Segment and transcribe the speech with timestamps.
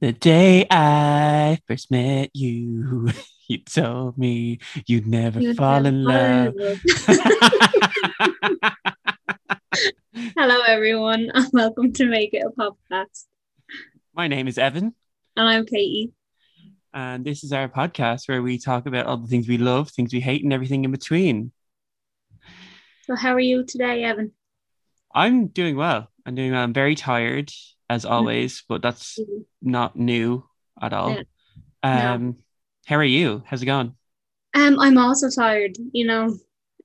[0.00, 3.08] The day I first met you,
[3.48, 6.54] you told me you'd never You'd fall never in love.
[6.56, 6.78] in
[8.60, 8.74] love.
[10.36, 13.24] Hello, everyone, and welcome to Make It a Podcast.
[14.14, 14.94] My name is Evan,
[15.36, 16.12] And I'm Katie.
[16.92, 20.12] and this is our podcast where we talk about all the things we love, things
[20.12, 21.52] we hate, and everything in between.
[23.04, 24.32] So, how are you today, Evan?
[25.14, 26.08] I'm doing well.
[26.26, 26.62] I'm doing well.
[26.62, 27.50] I'm very tired,
[27.88, 29.18] as always, but that's
[29.62, 30.44] not new
[30.80, 31.10] at all.
[31.10, 31.20] Mm-hmm.
[31.84, 32.14] Yeah.
[32.14, 32.36] Um,
[32.86, 33.42] How are you?
[33.46, 33.94] How's it going?
[34.54, 35.76] Um, I'm also tired.
[35.92, 36.36] You know,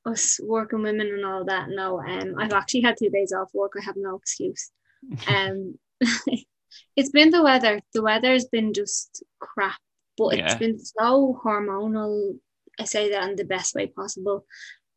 [0.06, 1.70] us working women and all that.
[1.70, 3.74] No, um, I've actually had two days off work.
[3.80, 4.72] I have no excuse.
[5.28, 5.80] Um,
[6.96, 7.80] it's been the weather.
[7.94, 9.80] The weather has been just crap,
[10.18, 12.38] but it's been so hormonal.
[12.78, 14.46] I say that in the best way possible.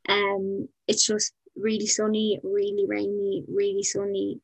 [0.08, 4.40] Um, it's just really sunny, really rainy, really sunny,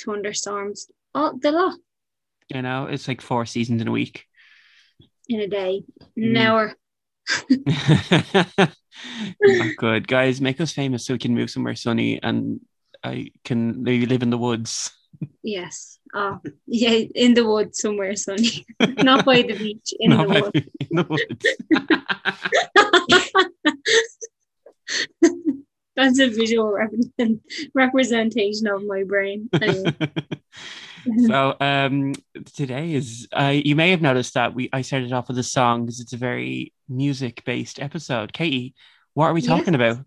[0.00, 1.74] thunderstorms, all the lot
[2.54, 4.24] You know, it's like four seasons in a week.
[5.28, 5.82] in a day,
[6.16, 6.30] Mm.
[6.30, 6.74] an hour.
[9.40, 10.08] Not good.
[10.08, 12.60] Guys, make us famous so we can move somewhere sunny and
[13.04, 14.90] I can maybe live in the woods.
[15.42, 15.98] Yes.
[16.14, 18.64] Oh, yeah, in the woods somewhere sunny,
[19.02, 20.68] not by the beach, in the by- woods.
[20.88, 21.44] in the woods.
[25.98, 27.42] That's a visual represent-
[27.74, 29.50] representation of my brain.
[29.60, 29.96] Anyway.
[31.26, 32.12] so um
[32.54, 35.86] today is uh, you may have noticed that we I started off with a song
[35.86, 38.32] because it's a very music based episode.
[38.32, 38.74] Katie,
[39.14, 39.48] what are we Yes.
[39.48, 39.98] talking about?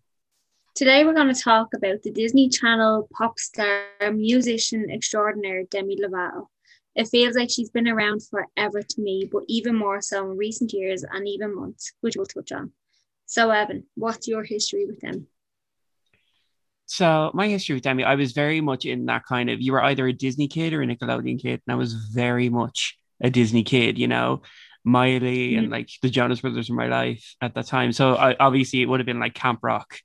[0.75, 3.83] Today we're going to talk about the Disney Channel pop star
[4.14, 6.48] musician extraordinaire Demi Lovato.
[6.95, 10.72] It feels like she's been around forever to me, but even more so in recent
[10.73, 12.72] years and even months, which we'll touch on.
[13.26, 15.28] So, Evan, what's your history with them?
[16.92, 19.81] So my history with Demi, I was very much in that kind of you were
[19.81, 23.64] either a Disney kid or a Nickelodeon kid, and I was very much a Disney
[23.64, 24.42] kid, you know,
[24.83, 25.72] Miley and Mm.
[25.72, 27.94] like the Jonas Brothers were my life at that time.
[27.94, 29.99] So I, obviously it would have been like Camp Rock.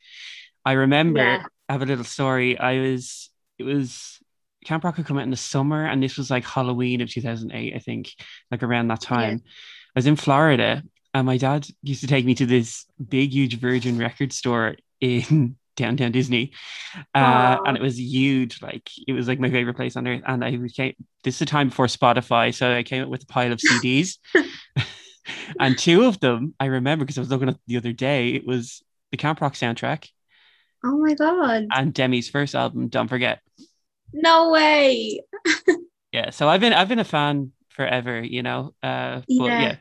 [0.65, 1.45] I remember Yeah.
[1.69, 2.57] I have a little story.
[2.57, 4.21] I was it was
[4.65, 7.75] Camp Rock had come out in the summer, and this was like Halloween of 2008,
[7.75, 8.13] I think,
[8.53, 9.43] like around that time.
[9.45, 10.85] I was in Florida,
[11.15, 15.57] and my dad used to take me to this big, huge Virgin record store in
[15.77, 16.53] downtown Disney,
[17.15, 18.63] uh, and it was huge.
[18.63, 20.23] Like it was like my favorite place on earth.
[20.27, 20.95] And I became
[21.25, 24.19] this is the time before Spotify, so I came up with a pile of CDs,
[25.61, 28.31] and two of them I remember because I was looking at the other day.
[28.31, 30.09] It was the Camp Rock soundtrack
[30.83, 31.75] Oh my God.
[31.75, 33.41] and Demi's first album, Don't Forget.
[34.13, 35.21] No way.
[36.13, 38.75] Yeah, so I've been I've been a fan forever, you know.
[38.83, 39.61] Uh, but Yeah.
[39.61, 39.77] yeah,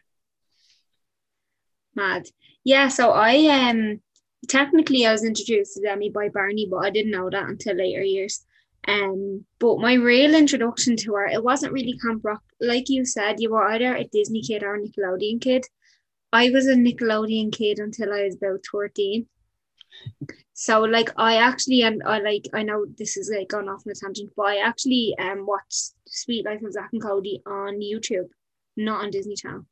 [1.95, 2.25] Mad.
[2.63, 4.01] Yeah, so I um
[4.47, 8.03] technically I was introduced to Demi by Barney, but I didn't know that until later
[8.03, 8.45] years.
[8.87, 12.43] Um, but my real introduction to her, it wasn't really Camp Rock.
[12.61, 15.65] Like you said, you were either a Disney kid or a Nickelodeon kid.
[16.31, 19.27] I was a Nickelodeon kid until I was about 13.
[20.53, 23.91] So like I actually and I like I know this is like going off on
[23.91, 28.29] a tangent, but I actually um watched Sweet Life of Zack and Cody on YouTube,
[28.75, 29.65] not on Disney Channel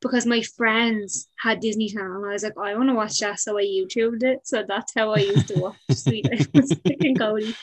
[0.00, 3.40] because my friends had Disney Channel and I was like, I want to watch that,
[3.40, 4.40] so I YouTubed it.
[4.44, 7.54] So that's how I used to watch Sweet Life and Cody.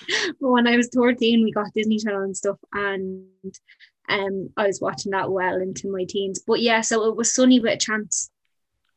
[0.42, 3.26] But when I was 13, we got Disney Channel and stuff, and
[4.10, 6.42] um, I was watching that well into my teens.
[6.46, 8.32] But yeah, so it was Sunny with a Chance.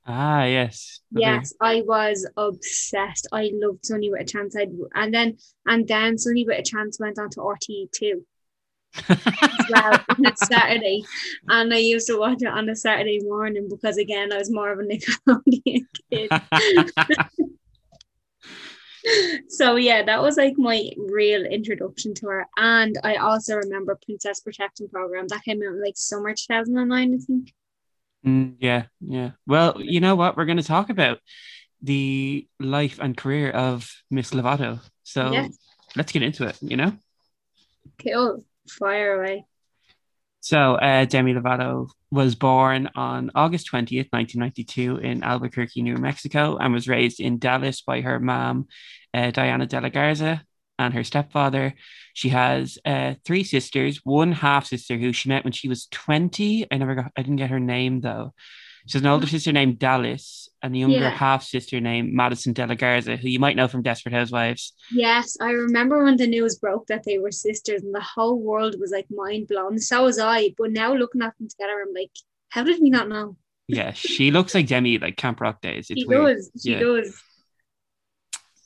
[0.07, 1.23] ah, yes, Okay.
[1.23, 3.29] Yes, I was obsessed.
[3.33, 4.57] I loved Sunny with a Chance.
[4.57, 5.37] I'd, and then
[5.67, 8.19] and then Sunny with a Chance went on to RTÉ as
[9.71, 11.05] well on a Saturday,
[11.49, 14.73] and I used to watch it on a Saturday morning because again I was more
[14.73, 16.31] of a Nickelodeon kid.
[19.49, 22.47] so yeah, that was like my real introduction to her.
[22.57, 27.19] And I also remember Princess Protection Program that came out in like summer 2009, I
[27.19, 27.53] think.
[28.27, 29.31] Mm, yeah, yeah.
[29.47, 30.37] Well, you know what?
[30.37, 31.19] We're going to talk about
[31.83, 34.81] the life and career of Miss Lovato.
[35.05, 35.49] So
[35.95, 36.93] let's get into it, you know?
[38.03, 38.45] Cool.
[38.71, 39.47] Fire away.
[40.41, 46.73] So uh, Demi Lovato was born on August 20th, 1992 in Albuquerque, New Mexico, and
[46.73, 48.69] was raised in Dallas by her mom,
[49.13, 50.45] uh, Diana De La Garza,
[50.79, 51.75] and her stepfather.
[52.15, 56.67] She has uh, three sisters, one half sister who she met when she was 20.
[56.71, 58.33] I never got, I didn't get her name though.
[58.87, 61.11] She has an older sister named Dallas and a younger Yeah.
[61.11, 64.73] half sister named Madison De La Garza, who you might know from Desperate Housewives.
[64.93, 68.77] Yes, I remember when the news broke that they were sisters and the whole world
[68.79, 69.79] was like mind blown.
[69.79, 70.55] So was I.
[70.57, 72.13] But now looking at them together, I'm like,
[72.51, 73.37] how did we not know?
[73.69, 75.91] Yeah, she looks like Demi, like Camp Rock days.
[75.91, 76.37] It's she weird.
[76.37, 76.51] does.
[76.63, 76.79] She Yeah.
[76.79, 77.21] does.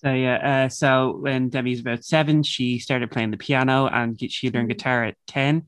[0.02, 4.50] So yeah, uh, so when Demi's about seven, she started playing the piano and she
[4.50, 5.64] learned guitar at ten.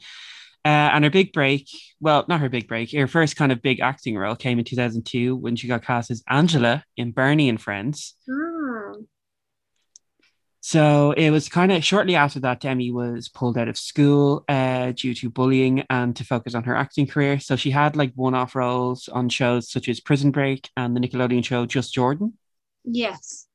[0.65, 1.69] Uh, and her big break,
[2.01, 5.35] well, not her big break, her first kind of big acting role came in 2002
[5.37, 8.15] when she got cast as Angela in Barney and Friends.
[8.31, 9.05] Oh,
[10.61, 14.93] So it was kind of shortly after that, Demi was pulled out of school uh,
[14.93, 17.41] due to bullying and to focus on her acting career.
[17.41, 21.01] So she had like one off roles on shows such as Prison Break and the
[21.01, 22.35] Nickelodeon show Just Jordan.
[22.85, 23.49] yes.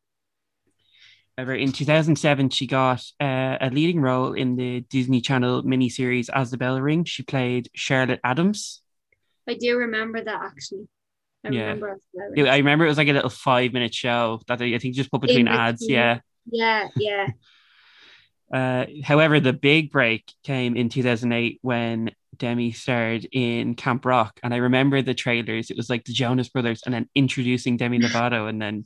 [1.37, 6.49] However, in 2007, she got uh, a leading role in the Disney Channel miniseries As
[6.49, 7.09] the Bell Rings.
[7.09, 8.81] She played Charlotte Adams.
[9.47, 10.87] I do remember that actually.
[11.45, 11.61] I Yeah.
[11.67, 11.99] remember
[12.35, 12.47] It-.
[12.47, 15.11] I remember it was like a little five minute show that they, I think just
[15.11, 15.87] put between In ads.
[15.87, 16.19] Yeah.
[16.49, 17.27] Yeah, yeah.
[18.49, 24.39] Uh, however, the big break came in 2008 when Demi starred in Camp Rock.
[24.41, 25.69] And I remember the trailers.
[25.69, 28.47] It was like the Jonas Brothers and then introducing Demi Lovato.
[28.47, 28.85] And then,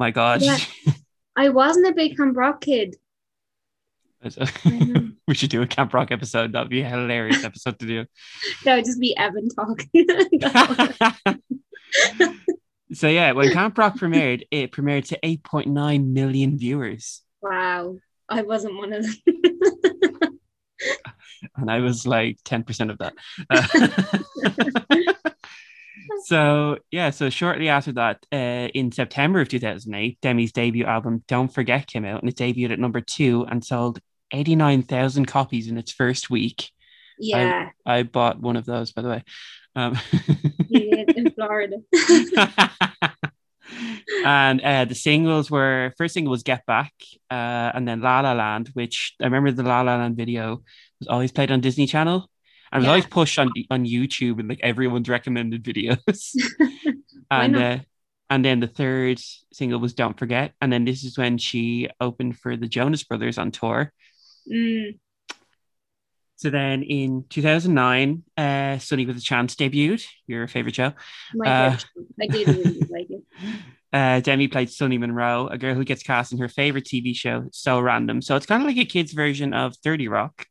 [0.00, 0.58] my God, Yeah.
[1.36, 2.96] I wasn't a big Camp Rock kid.
[5.28, 6.52] we should do a Camp Rock episode.
[6.52, 8.06] That'd be a hilarious episode to do.
[8.64, 9.90] That would just be Evan talking.
[12.92, 17.22] so, yeah, when Camp Rock premiered, it premiered to 8.9 million viewers.
[17.42, 17.96] wow.
[18.28, 19.14] I wasn't one of them.
[21.56, 23.14] and I was like 10% of that.
[23.48, 23.62] Uh,
[26.24, 31.52] so, yeah, so shortly after that, uh, in September of 2008, Demi's debut album, Don't
[31.52, 34.00] Forget, came out and it debuted at number two and sold
[34.32, 36.70] 89,000 copies in its first week.
[37.18, 39.24] yeah, I bought one of those, by the way.
[39.74, 39.98] Um,
[40.70, 41.76] in Florida.
[44.24, 46.92] and uh, the singles were first single was Get Back,
[47.30, 50.62] uh, and then La La Land, which I remember the La La Land video
[50.98, 52.28] was always played on Disney Channel.
[52.76, 52.90] It was Yeah.
[52.90, 56.34] always pushed on on YouTube and like everyone's recommended videos.
[57.30, 57.78] And uh,
[58.30, 59.20] and then the third
[59.52, 63.36] single was Don't Forget, and then this is when she opened for the Jonas Brothers
[63.38, 63.92] on tour.
[64.48, 64.98] Mm,
[66.36, 70.92] So then in 2009, uh, Sunny with a Chance debuted, your favorite show.
[71.34, 71.86] my Uh, show.
[72.22, 73.22] I did really like it.
[73.92, 77.48] Uh, Demi played Sunny Monroe, a girl who gets cast in her favorite TV show,
[77.52, 78.20] So Random.
[78.22, 80.46] So it's kind of like a kid's version of 30 Rock.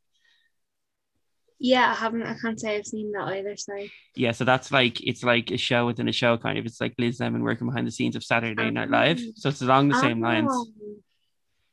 [1.58, 2.22] Yeah, I haven't.
[2.22, 3.56] I can't say I've seen that either.
[3.56, 3.90] Sorry.
[4.14, 6.66] Yeah, so that's like it's like a show within a show, kind of.
[6.66, 9.20] It's like Liz Lemon working behind the scenes of Saturday Night Live.
[9.36, 10.50] So it's along the same lines.
[10.52, 10.66] Oh,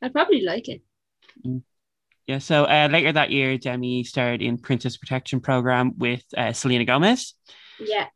[0.02, 0.82] I'd probably like it.
[2.28, 2.38] Yeah.
[2.38, 7.34] So uh, later that year, Demi starred in Princess Protection Program with uh, Selena Gomez,
[7.80, 8.08] Yeah.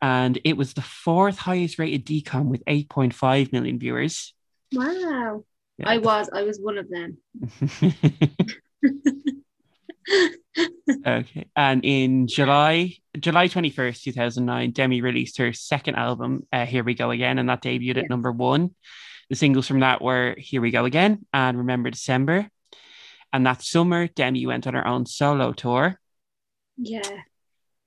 [0.00, 4.32] and it was the fourth highest rated DCOM with 8.5 million viewers.
[4.72, 5.44] Wow.
[5.78, 5.88] Yeah.
[5.88, 6.30] I was.
[6.32, 7.18] I was one of them.
[11.06, 11.46] okay.
[11.54, 17.10] And in July, July 21st, 2009, Demi released her second album, uh, Here We Go
[17.10, 18.02] Again, and that debuted Yeah.
[18.02, 18.74] at number one.
[19.28, 22.48] The singles from that were Here We Go Again and Remember December.
[23.32, 26.00] And that summer, Demi went on her own solo tour.
[26.76, 27.02] Yeah.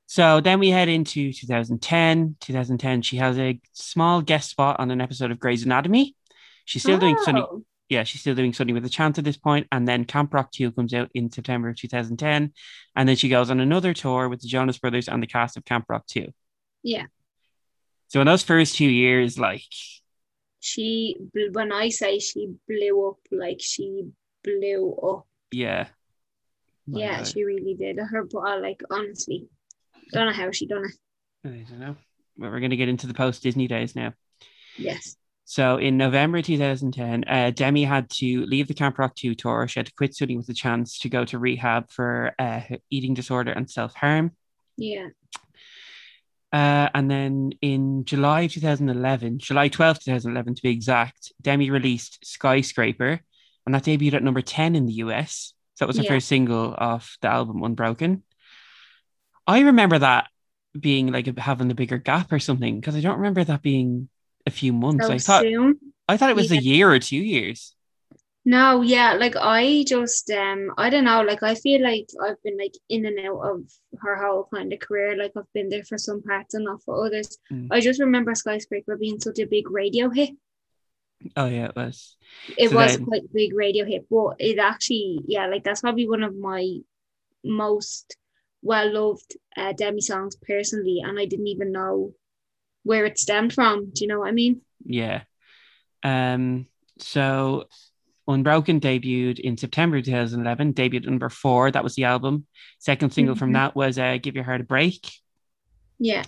[0.06, 2.36] So then we head into 2010.
[2.42, 6.16] 2010, she has a small guest spot on an episode of Grey's Anatomy.
[6.66, 9.38] She's still doing Sunny, Oh, yeah, she's still doing Sunny with a Chance at this
[9.38, 9.68] point.
[9.72, 12.54] And then Camp Rock 2 comes out in September of 2010.
[12.96, 15.66] And then she goes on another tour with the Jonas Brothers and the cast of
[15.66, 16.32] Camp Rock 2.
[16.84, 17.06] Yeah.
[18.08, 19.64] So in those first two years, like,
[20.60, 21.18] She.
[21.52, 24.06] When I say she blew up, like she
[24.44, 25.26] blew up.
[25.52, 25.88] yeah.
[26.88, 27.28] My yeah, God.
[27.28, 28.00] she really did.
[28.00, 28.28] Her,
[28.62, 29.48] like honestly,
[30.12, 30.92] don't know how she done it.
[31.48, 31.96] I don't know.
[32.36, 34.14] But we're going to get into the post Disney days now.
[34.76, 35.16] Yes.
[35.50, 39.68] So in November 2010, uh, Demi had to leave the Camp Rock 2 tour.
[39.68, 43.16] She had to quit studying with a chance to go to rehab for uh, eating
[43.16, 44.34] disorder and self harm.
[44.78, 45.08] Yeah.
[46.54, 53.20] Uh, and then in July 2011, July 12, 2011 to be exact, Demi released Skyscraper,
[53.66, 55.56] and that debuted at number 10 in the US.
[55.74, 56.10] So that was her Yeah.
[56.10, 58.22] first single off the album Unbroken.
[59.48, 60.28] I remember that
[60.80, 64.10] being like having a bigger gap or something because I don't remember that being
[64.46, 65.06] a few months.
[65.08, 65.80] So I thought soon.
[66.08, 67.76] I thought it was a year or two years.
[68.46, 72.58] No, yeah, like I just um I don't know, like I feel like I've been
[72.58, 73.62] like in and out of
[74.00, 75.16] her whole kind of career.
[75.16, 77.38] Like I've been there for some parts and not for others.
[77.52, 77.68] Mm.
[77.70, 80.32] I just remember Skyscraper being such a big radio hit.
[81.36, 82.16] Oh yeah, it was.
[82.58, 85.82] It So was then- quite a big radio hit, but it actually, yeah, like that's
[85.82, 86.78] probably one of my
[87.44, 88.18] most
[88.62, 92.14] well loved uh, Demi songs personally, and I didn't even know
[92.90, 93.92] where it stemmed from.
[93.94, 94.62] Do you know what I mean?
[94.84, 95.22] Yeah.
[96.04, 96.66] Um.
[96.98, 97.68] So,
[98.28, 100.74] Unbroken debuted in September 2011.
[100.74, 101.72] Debuted number four.
[101.72, 102.46] That was the album.
[102.80, 103.54] Second single from Mhm.
[103.60, 105.02] that was uh, "Give Your Heart a Break."
[106.00, 106.24] Yeah.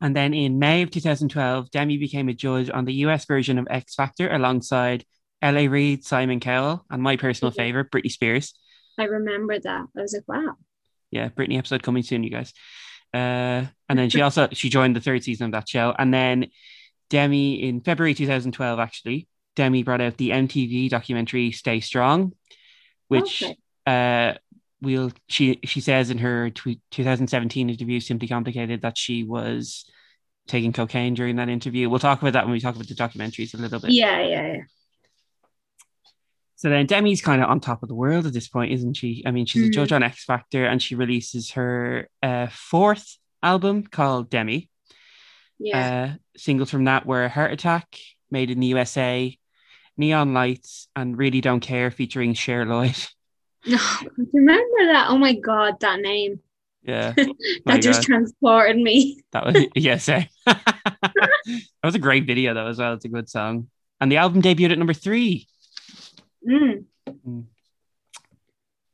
[0.00, 3.66] And then in May of 2012, Demi became a judge on the US version of
[3.70, 5.04] X Factor alongside
[5.40, 5.68] L.A.
[5.68, 7.56] Reid, Simon Cowell, and my personal Mhm.
[7.56, 8.54] favorite, Britney Spears.
[8.98, 9.84] I remember that.
[9.96, 10.56] I was like, wow.
[11.10, 12.52] Yeah, Britney episode coming soon, you guys.
[13.16, 15.94] Uh, and then she also she joined the third season of that show.
[15.98, 16.46] And then
[17.10, 22.32] Demi in February 2012, actually, Demi brought out the MTV documentary Stay Strong,
[23.08, 23.56] which Okay.
[23.86, 24.34] uh
[24.82, 29.90] we'll she she says in her tweet 2017 interview simply complicated that she was
[30.48, 31.88] taking cocaine during that interview.
[31.90, 33.90] We'll talk about that when we talk about the documentaries a little bit.
[33.92, 34.60] Yeah, yeah, yeah.
[36.56, 39.22] So then Demi's kind of on top of the world at this point, isn't she?
[39.26, 39.74] I mean, she's a Mhm.
[39.74, 44.70] judge on X Factor and she releases her uh, fourth album called Demi.
[45.58, 46.14] Yeah.
[46.14, 47.98] Uh, singles from that were Heart Attack,
[48.30, 49.36] Made in the USA,
[49.96, 52.96] Neon Lights, and Really Don't Care featuring Cher Lloyd.
[53.66, 53.78] No,
[54.32, 55.06] remember that?
[55.10, 56.40] Oh my god, that name.
[56.82, 57.12] Yeah,
[57.66, 58.06] that just God.
[58.06, 59.22] transported me.
[59.32, 60.26] that was yeah, same.
[60.46, 62.94] that was a great video though as well.
[62.94, 63.68] It's a good song.
[64.00, 65.48] And the album debuted at number three.
[66.46, 66.84] Mm.
[67.26, 67.44] Mm.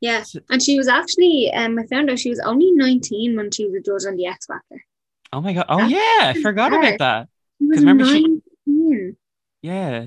[0.01, 0.23] Yeah.
[0.49, 3.75] And she was actually, um, I found out she was only 19 when she was
[3.75, 4.83] a judge on the X Factor.
[5.31, 5.65] Oh my god.
[5.69, 7.27] Oh That's yeah, I forgot about that.
[7.59, 9.17] She was 'Cause remember she- 19.
[9.61, 10.05] Yeah.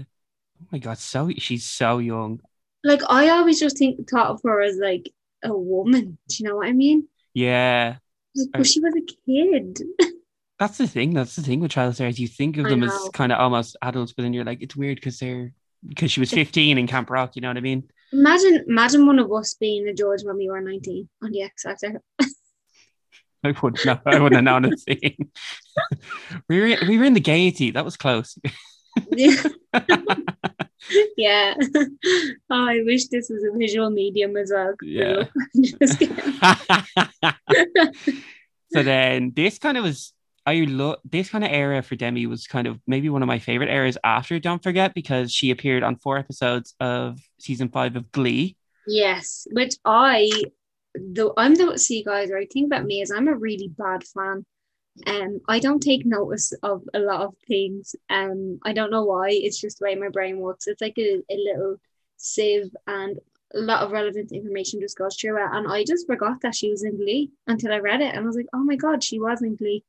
[0.62, 2.40] Oh my god, so she's so young.
[2.84, 5.10] Like, I always just think thought of her as like
[5.42, 6.18] a woman.
[6.28, 7.08] Do you know what I mean?
[7.34, 7.96] Yeah.
[8.36, 9.82] Like, I- she was a kid.
[10.58, 11.12] That's the thing.
[11.12, 12.18] That's the thing with child stars.
[12.18, 14.74] You think of I them as kind of almost adults, but then you're like, it's
[14.76, 15.52] weird because they're
[15.88, 17.36] because she was 15 in Camp Rock.
[17.36, 17.84] You know what I mean?
[18.12, 21.62] Imagine, imagine one of us being a George when we were 19 on the X
[21.62, 22.00] Factor.
[23.44, 23.98] I wouldn't know.
[24.06, 25.30] I wouldn't have known a thing.
[26.48, 27.70] we were we were in the Gaiety.
[27.70, 28.36] That was close.
[29.12, 29.42] yeah.
[31.16, 31.54] yeah.
[32.50, 34.74] Oh, I wish this was a visual medium as well.
[34.82, 35.24] Yeah.
[38.72, 40.12] So then this kind of was
[40.46, 43.40] I love this kind of era for Demi was kind of maybe one of my
[43.40, 48.12] favorite eras after Don't Forget because she appeared on four episodes of season five of
[48.12, 48.56] Glee.
[48.86, 50.30] Yes, which I,
[50.94, 52.48] though I'm the see guys, right?
[52.50, 54.46] thing about me is I'm a really bad fan.
[55.06, 57.96] Um, I don't take notice of a lot of things.
[58.08, 59.30] Um, I don't know why.
[59.30, 60.68] It's just the way my brain works.
[60.68, 61.76] It's like a, a little
[62.16, 63.18] sieve, and
[63.52, 65.50] a lot of relevant information just goes through it.
[65.52, 68.26] And I just forgot that she was in Glee until I read it, and I
[68.26, 69.82] was like, oh my god, she was in Glee.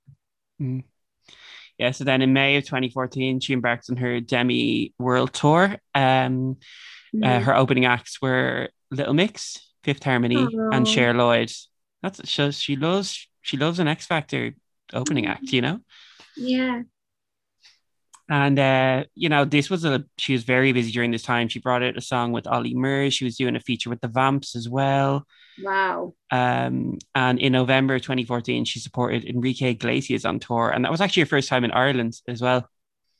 [1.77, 5.75] Yeah, so then in May of 2014, she embarked on her Demi World Tour.
[5.93, 6.57] Um,
[7.15, 7.41] uh, Mm.
[7.43, 10.69] her opening acts were Little Mix, Fifth Harmony, Oh.
[10.73, 11.51] and Cher Lloyd.
[12.03, 14.53] That's shows she loves she loves an X Factor
[14.93, 15.79] opening act, you know.
[16.35, 16.81] Yeah.
[18.29, 21.47] And uh, you know, this was a she was very busy during this time.
[21.47, 23.13] She brought out a song with Ollie Murs.
[23.13, 25.25] She was doing a feature with the Vamps as well.
[25.63, 26.13] Wow.
[26.31, 31.23] Um, and in November 2014, she supported Enrique Iglesias on tour, and that was actually
[31.23, 32.69] her first time in Ireland as well.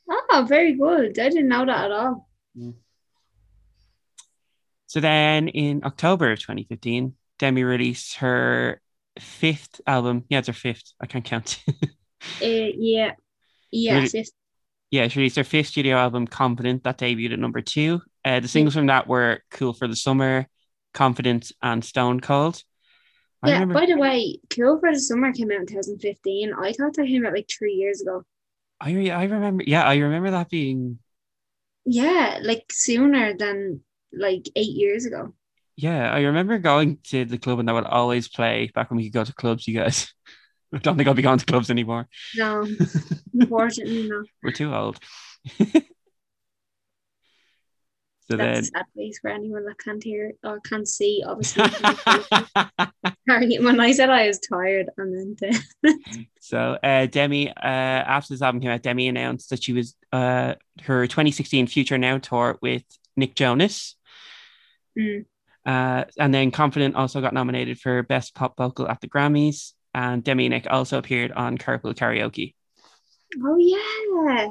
[0.10, 1.18] Oh, very good.
[1.20, 2.30] I didn't know that at all.
[4.88, 8.82] So then in October of 2015, Demi released her
[9.20, 10.24] fifth album.
[10.30, 10.94] Yeah, it's her fifth.
[11.02, 11.64] I can't count.
[12.42, 13.12] Uh, yeah.
[13.72, 14.06] Yeah.
[14.06, 14.32] Sis.
[14.90, 18.02] yeah, she released her fifth studio album, Confident, that debuted at number two.
[18.26, 20.48] Uh, the singles from that were Cool for the Summer,
[20.94, 22.64] Confident, and Stone Cold.
[23.44, 26.54] I Yeah, remember, by the way, Cool for the Summer came out in 2015.
[26.54, 28.26] I thought that came out like three years ago.
[28.80, 31.00] I, re- I remember, yeah, I remember that being,
[31.86, 35.34] Yeah, like sooner than like eight years ago.
[35.76, 39.06] yeah, I remember going to the club and that would always play back when we
[39.06, 40.12] could go to clubs, you guys.
[40.74, 42.08] I don't think I'll be going to clubs anymore.
[42.34, 42.78] No,
[43.34, 44.26] unfortunately, no.
[44.44, 45.00] We're too old.
[48.30, 51.24] so That's then, a sad face for anyone that can't hear or can't see.
[51.26, 51.64] Obviously.
[53.28, 58.42] When I said I was tired, I meant the, So uh, Demi, uh, after this
[58.42, 62.84] album came out, Demi announced that she was uh, her 2016 Future Now tour with
[63.16, 63.96] Nick Jonas.
[64.98, 65.26] Mm.
[65.66, 69.74] Uh, and then Confident also got nominated for Best Pop Vocal at the Grammys.
[69.94, 72.56] And Demi and Nick also appeared on Carpool Karaoke.
[73.44, 74.48] oh yeah,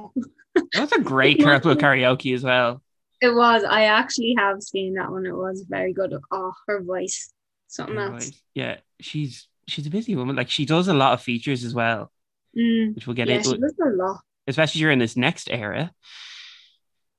[0.73, 2.83] That was a great Carpool Karaoke as well.
[3.21, 3.65] It was.
[3.65, 5.27] I actually have seen that one.
[5.27, 6.15] It was very good.
[6.31, 7.33] Oh, her voice,
[7.69, 8.13] something else.
[8.27, 8.35] Right.
[8.55, 10.37] Yeah, she's she's a busy woman.
[10.37, 12.11] Like she does a lot of features as well,
[12.57, 12.95] Mm.
[12.95, 13.51] which we'll get Yeah, into.
[13.51, 14.21] she does a lot.
[14.47, 15.93] especially during this next era.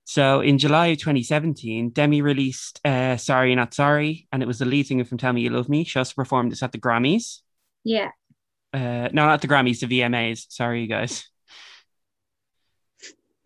[0.06, 4.66] So in July of 2017, Demi released uh, Sorry Not Sorry, and it was the
[4.66, 5.84] lead singer from Tell Me You Love Me.
[5.84, 7.42] She also performed this at the Grammys.
[7.84, 8.12] Yeah.
[8.74, 10.46] Uh, no, not the Grammys, the VMAs.
[10.50, 11.28] Sorry, you guys.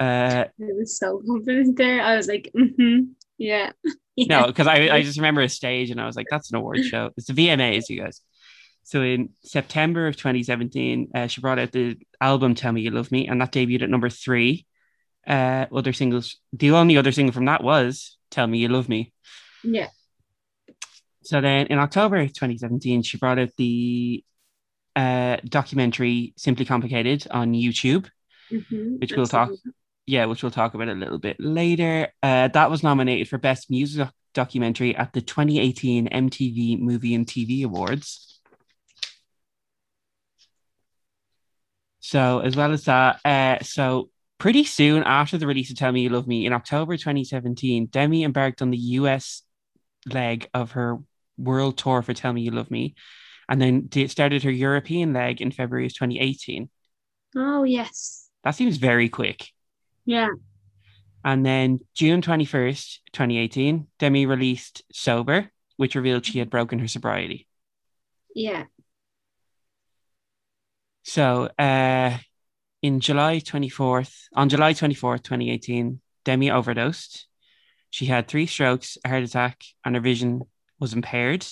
[0.02, 2.02] Uh, I was so confident there.
[2.02, 3.12] I was like, mm-hmm.
[3.38, 3.72] yeah.
[4.16, 4.42] yeah.
[4.42, 6.84] no, because I, I just remember a stage and I was like, that's an award
[6.84, 7.12] show.
[7.18, 8.22] It's the VMAs, you guys.
[8.84, 13.12] So in September of 2017, uh, she brought out the album Tell Me You Love
[13.12, 14.66] Me, and that debuted at number three.
[15.28, 19.14] Uh, other singles, the only other single from that was Tell Me You Love Me.
[19.64, 19.90] Yeah.
[21.22, 24.24] So then in October 2017, she brought out the
[24.96, 28.10] uh, documentary Simply Complicated on YouTube,
[28.52, 29.52] Mhm, which we'll talk.
[30.06, 32.10] Yeah, which we'll talk about a little bit later.
[32.22, 37.64] Uh, that was nominated for Best Music Documentary at the 2018 MTV Movie and TV
[37.64, 38.40] Awards.
[42.00, 46.02] So, as well as that, uh, so pretty soon after the release of Tell Me
[46.02, 49.44] You Love Me in October 2017, Demi embarked on the US
[50.06, 50.98] leg of her
[51.38, 52.96] world tour for Tell Me You Love Me,
[53.48, 56.70] and then started her European leg in February of 2018.
[57.36, 58.30] Oh yes.
[58.44, 59.50] That seems very quick.
[60.06, 60.30] Yeah.
[61.24, 67.48] And then June 21st, 2018, Demi released Sober, which revealed she had broken her sobriety.
[68.34, 68.66] Yeah.
[71.04, 72.18] So uh,
[72.82, 77.28] in July 24th, on July 24th, 2018, Demi overdosed.
[77.90, 80.42] She had three strokes, a heart attack, and her vision
[80.80, 81.46] was impaired.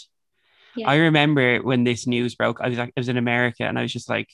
[0.75, 0.89] Yeah.
[0.89, 3.81] I remember when this news broke, I was like, I was in America and I
[3.81, 4.29] was just like,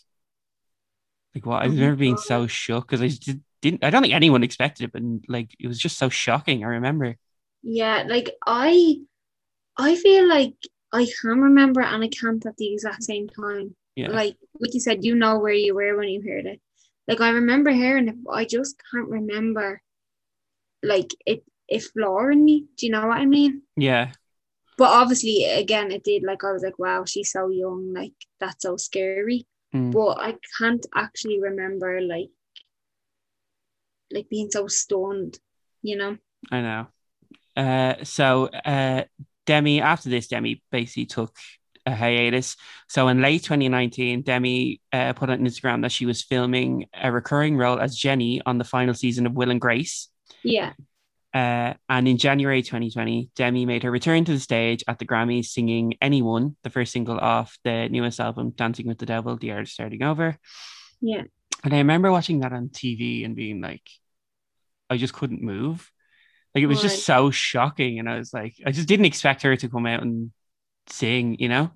[1.36, 1.62] like what?
[1.64, 4.44] I've Oh never been so shocked because I just did- didn't, I don't think anyone
[4.44, 6.64] expected it, but like it was just so shocking.
[6.64, 7.18] I remember.
[7.64, 8.98] Yeah, like I
[9.78, 10.56] I feel like
[10.94, 13.76] I can remember and I can't at the exact same time.
[13.96, 14.10] Yeah.
[14.10, 16.62] Like like you said, you know where you were when you heard it.
[17.08, 19.82] Like I remember hearing it, but I just can't remember
[20.84, 22.68] like it it flooring me.
[22.78, 23.64] Do you know what I mean?
[23.76, 24.12] yeah.
[24.78, 28.64] But obviously again it did like I was like, wow, she's so young, like that's
[28.64, 29.46] so scary.
[29.76, 29.92] Mm.
[29.92, 32.30] But I can't actually remember like
[34.12, 35.38] like being so stunned,
[35.82, 36.18] you know?
[36.52, 36.88] I know.
[37.58, 39.04] Uh, so uh,
[39.46, 41.36] Demi, after this, Demi basically took
[41.86, 42.56] a hiatus.
[42.88, 47.58] So in late 2019, Demi uh, put on Instagram that she was filming a recurring
[47.58, 50.10] role as Jenny on the final season of Will and Grace.
[50.44, 50.74] Yeah.
[51.36, 55.48] Uh, and in January 2020, Demi made her return to the stage at the Grammys
[55.48, 59.64] singing Anyone, the first single off the newest album, Dancing with the Devil, The Art
[59.64, 60.38] of Starting Over.
[61.02, 61.24] Yeah.
[61.66, 63.82] And I remember watching that on TV and being like,
[64.90, 65.92] I just couldn't move.
[66.54, 68.00] Like it was just so shocking.
[68.00, 70.32] And I was like, I just didn't expect her to come out and
[70.88, 71.70] sing, you know?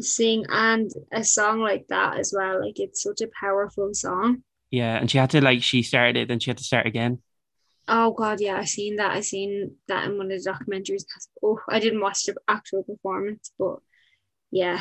[0.00, 2.60] sing and a song like that as well.
[2.60, 4.42] Like it's such a powerful song.
[4.72, 4.96] Yeah.
[4.96, 7.22] And she had to like, she started and she had to start again.
[7.86, 9.12] Oh God, yeah, I seen that.
[9.12, 11.04] I seen that in one of the documentaries.
[11.42, 13.76] Oh, I didn't watch the actual performance, but
[14.50, 14.80] yeah,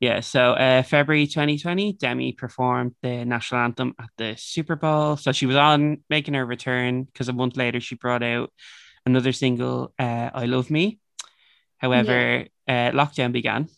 [0.00, 0.20] Yeah.
[0.20, 5.16] So uh, February 2020, Demi performed the national anthem at the Super Bowl.
[5.16, 8.52] So she was on making her return because a month later she brought out
[9.06, 10.98] another single, uh, I Love Me.
[11.78, 13.68] However, uh, lockdown began.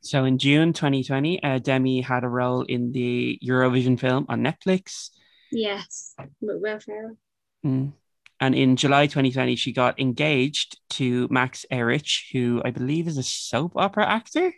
[0.00, 5.10] So in June 2020, uh, Demi had a role in the Eurovision film on Netflix.
[5.52, 7.16] Yes, Will Ferrell.
[7.64, 7.92] Mm.
[8.40, 13.22] And in July 2020, she got engaged to Max Ehrich, who I believe is a
[13.22, 14.52] soap opera actor.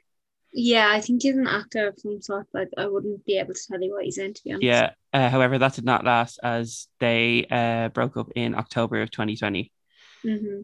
[0.57, 3.61] Yeah, I think he's an actor of some sort, but I wouldn't be able to
[3.69, 4.65] tell you what he's in, to be honest.
[4.65, 4.91] Yeah.
[5.13, 9.73] Uh, however, that did not last as they uh, broke up in October of 2020.
[10.23, 10.61] hmm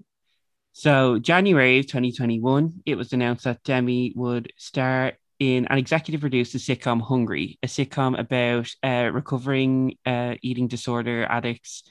[0.72, 6.52] So, January of 2021, it was announced that Demi would star in an executive produce
[6.52, 11.82] the sitcom Hungry, a sitcom about uh, recovering uh, eating disorder addicts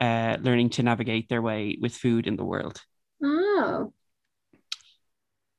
[0.00, 2.82] uh, learning to navigate their way with food in the world.
[3.22, 3.92] Oh,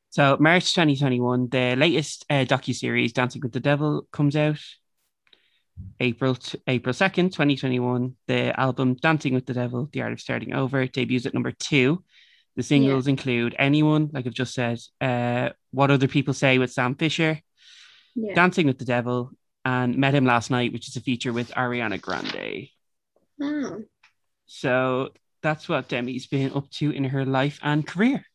[0.09, 4.59] So, March 2021, the latest uh, docu-series Dancing with the Devil comes out.
[6.01, 10.53] April t- April 2nd, 2021, the album Dancing with the Devil, The Art of Starting
[10.53, 12.03] Over debuts at number two.
[12.57, 16.95] The singles include Anyone, like I've just said, uh, What Other People Say with Sam
[16.95, 17.39] Fischer,
[18.15, 18.33] yeah.
[18.35, 19.31] Dancing with the Devil,
[19.63, 22.67] and Met Him Last Night, which is a feature with Ariana Grande.
[23.41, 23.83] Oh,
[24.47, 25.09] So
[25.41, 28.25] that's what Demi's been up to in her life and career.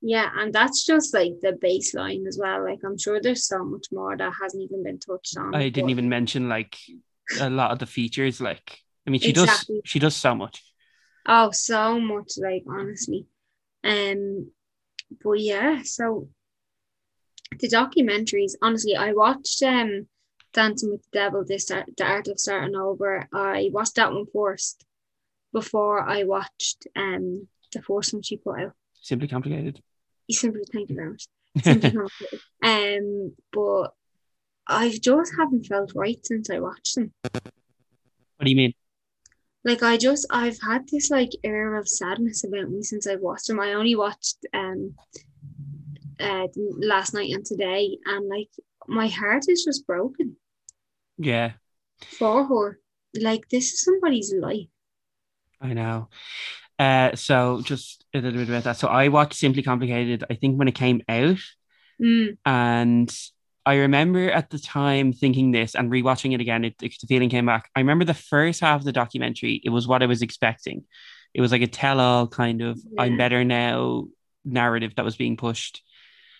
[0.00, 2.64] yeah, and that's just like the baseline as well.
[2.64, 5.54] Like I'm sure there's so much more that hasn't even been touched on.
[5.54, 6.78] I didn't even mention like
[7.38, 8.40] a lot of the features.
[8.40, 9.76] Like, I mean, she Exactly.
[9.76, 10.62] does she does so much.
[11.26, 13.26] Oh, so much, like honestly.
[13.84, 14.50] Um,
[15.22, 16.28] but yeah, so
[17.58, 20.06] the documentaries, honestly, I watched um
[20.52, 23.28] Dancing with the Devil, this the art of starting over.
[23.32, 24.84] I watched that one first
[25.52, 28.72] before I watched um the first one she put out.
[29.00, 29.80] Simply complicated.
[30.26, 31.26] You simply thank you very much.
[31.62, 32.40] Simply complicated.
[32.62, 33.94] Um, but
[34.66, 37.12] I just haven't felt right since I watched them.
[37.22, 38.74] What do you mean?
[39.64, 43.46] Like I just I've had this like air of sadness about me since I watched
[43.48, 43.60] them.
[43.60, 44.94] I only watched um
[46.20, 46.46] uh
[46.78, 48.50] last night and today and like
[48.86, 50.36] my heart is just broken
[51.18, 51.52] Yeah,
[52.18, 52.78] for her.
[53.14, 54.68] Like this is somebody's life.
[55.60, 56.08] I know.
[56.78, 58.78] Uh, so just a little bit about that.
[58.78, 61.38] So I watched Simply Complicated, I think when it came out,
[62.00, 63.14] Mm, and
[63.70, 67.30] I remember at the time thinking this and rewatching it again, it, it- the feeling
[67.30, 67.70] came back.
[67.74, 70.84] I remember the first half of the documentary, it was what I was expecting.
[71.34, 74.08] It was like a tell-all kind of I'm better now
[74.44, 75.82] narrative that was being pushed.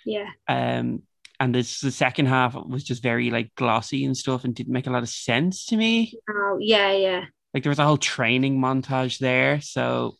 [0.04, 0.28] yeah.
[0.48, 1.02] Um,
[1.38, 4.86] and this the second half was just very like glossy and stuff and didn't make
[4.86, 6.12] a lot of sense to me.
[6.28, 7.24] Oh, yeah, yeah.
[7.54, 9.60] Like there was a whole training montage there.
[9.62, 10.16] So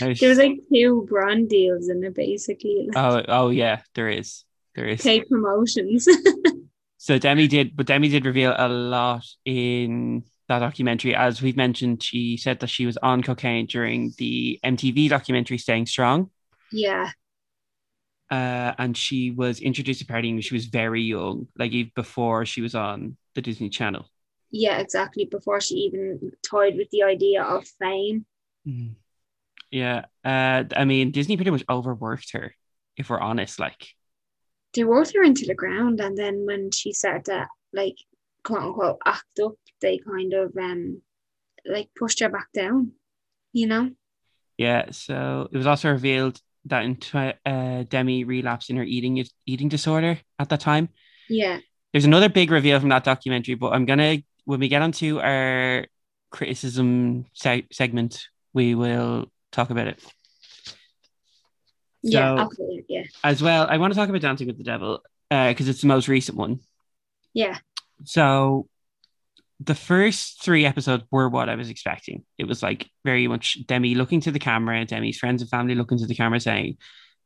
[0.00, 2.88] was- There was like two brand deals in it, basically.
[2.88, 4.43] Like oh oh yeah, there is.
[4.74, 5.02] There is.
[5.02, 6.08] paid promotions.
[6.96, 11.14] So Demi did, but Demi did reveal a lot in that documentary.
[11.14, 15.84] As we've mentioned, she said that she was on cocaine during the MTV documentary Staying
[15.84, 16.30] Strong.
[16.72, 17.10] yeah,
[18.30, 22.46] Uh, and she was introduced to partying when she was very young, like even before
[22.46, 24.08] she was on the Disney Channel.
[24.50, 25.26] yeah, exactly.
[25.26, 28.24] Before she even toyed with the idea of fame.
[29.70, 30.06] Yeah.
[30.24, 32.54] Uh, I mean, Disney pretty much overworked her,
[32.96, 33.58] if we're honest.
[33.58, 33.88] Like,
[34.74, 37.96] They worked her into the ground, and then when she started to like
[38.42, 41.02] quote unquote act up, they kind of um
[41.64, 42.92] like pushed her back down.
[43.52, 43.90] You know?
[44.56, 44.90] yeah.
[44.90, 46.98] So it was also revealed that in
[47.44, 50.88] uh, Demi relapsed in her eating eating disorder at that time.
[51.28, 51.58] Yeah.
[51.92, 55.86] There's another big reveal from that documentary, but I'm gonna when we get onto our
[56.30, 60.02] criticism se- segment, we will talk about it.
[62.04, 62.36] Yeah.
[62.36, 62.84] So- Okay.
[62.88, 63.02] Yeah.
[63.24, 65.86] As well, I want to talk about Dancing with the Devil uh, because it's the
[65.88, 66.60] most recent one.
[67.32, 67.58] Yeah.
[68.04, 68.68] So
[69.60, 72.24] the first three episodes were what I was expecting.
[72.38, 75.98] It was like very much Demi looking to the camera, Demi's friends and family looking
[75.98, 76.76] to the camera, saying,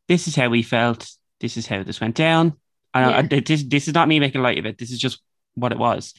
[0.08, 1.10] "This is how we felt.
[1.40, 2.54] This is how this went down."
[2.94, 3.40] And I- Yeah.
[3.44, 4.78] this this is not me making light of it.
[4.78, 5.20] This is just
[5.54, 6.14] what it was.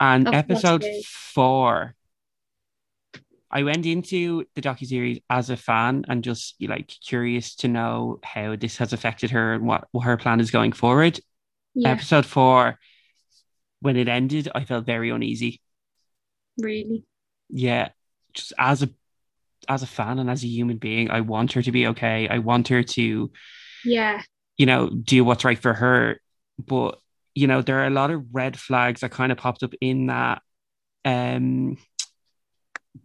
[0.00, 1.94] And episode four,
[3.50, 8.56] I went into the docuseries as a fan and just like curious to know how
[8.56, 11.18] this has affected her and what, what her plan is going forward.
[11.74, 11.90] Yeah.
[11.90, 12.78] Episode four,
[13.80, 15.60] when it ended, I felt very uneasy.
[16.58, 17.04] Really.
[17.48, 17.88] Yeah,
[18.34, 18.90] just as a
[19.68, 22.28] as a fan and as a human being, I want her to be okay.
[22.28, 23.30] I want her to,
[23.84, 24.22] Yeah.
[24.56, 26.20] you know, do what's right for her.
[26.58, 26.98] But
[27.34, 30.06] you know, there are a lot of red flags that kind of popped up in
[30.06, 30.42] that
[31.04, 31.76] um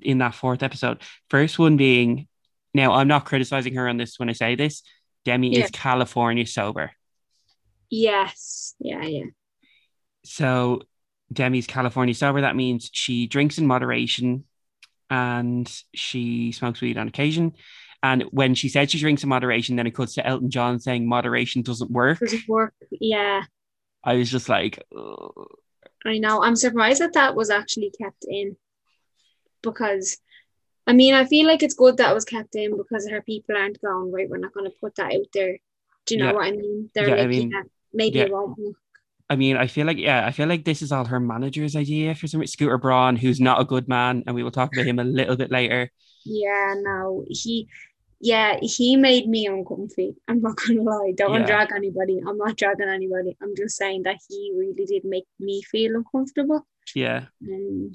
[0.01, 1.01] in that fourth episode.
[1.29, 2.27] First one being
[2.73, 4.83] now I'm not criticizing her on this when I say this.
[5.25, 5.65] Demi Yeah.
[5.65, 6.91] is California sober.
[7.89, 8.75] Yes.
[8.79, 9.03] Yeah.
[9.03, 9.25] Yeah.
[10.25, 10.81] So
[11.31, 12.41] Demi's California sober.
[12.41, 14.45] That means she drinks in moderation
[15.09, 17.53] and she smokes weed on occasion.
[18.01, 21.07] And when she said she drinks in moderation, then it cuts to Elton John saying
[21.07, 22.19] moderation doesn't work.
[22.19, 22.73] Doesn't work.
[22.91, 23.43] Yeah.
[24.03, 25.47] I was just like, "Ugh."
[26.05, 26.43] I know.
[26.43, 28.57] I'm surprised that that was actually kept in
[29.63, 30.17] because,
[30.85, 33.55] I mean, I feel like it's good that it was kept in because her people
[33.57, 35.57] aren't going, right, we're not going to put that out there.
[36.05, 36.33] Do you know Yeah.
[36.33, 36.89] what I mean?
[36.93, 38.75] They're Yeah, I like, mean, yeah, maybe it won't work.
[39.29, 42.13] I mean, I feel like, yeah, I feel like this is all her manager's idea
[42.13, 44.23] for some Scooter Braun, who's not a good man.
[44.27, 45.89] And we will talk about him a little bit later.
[46.25, 47.67] Yeah, no, he,
[48.19, 50.15] yeah, he made me uncomfy.
[50.27, 51.13] I'm not going to lie.
[51.15, 51.45] Don't Yeah.
[51.45, 52.21] drag anybody.
[52.25, 53.37] I'm not dragging anybody.
[53.41, 56.65] I'm just saying that he really did make me feel uncomfortable.
[56.95, 57.25] Yeah.
[57.41, 57.93] Um,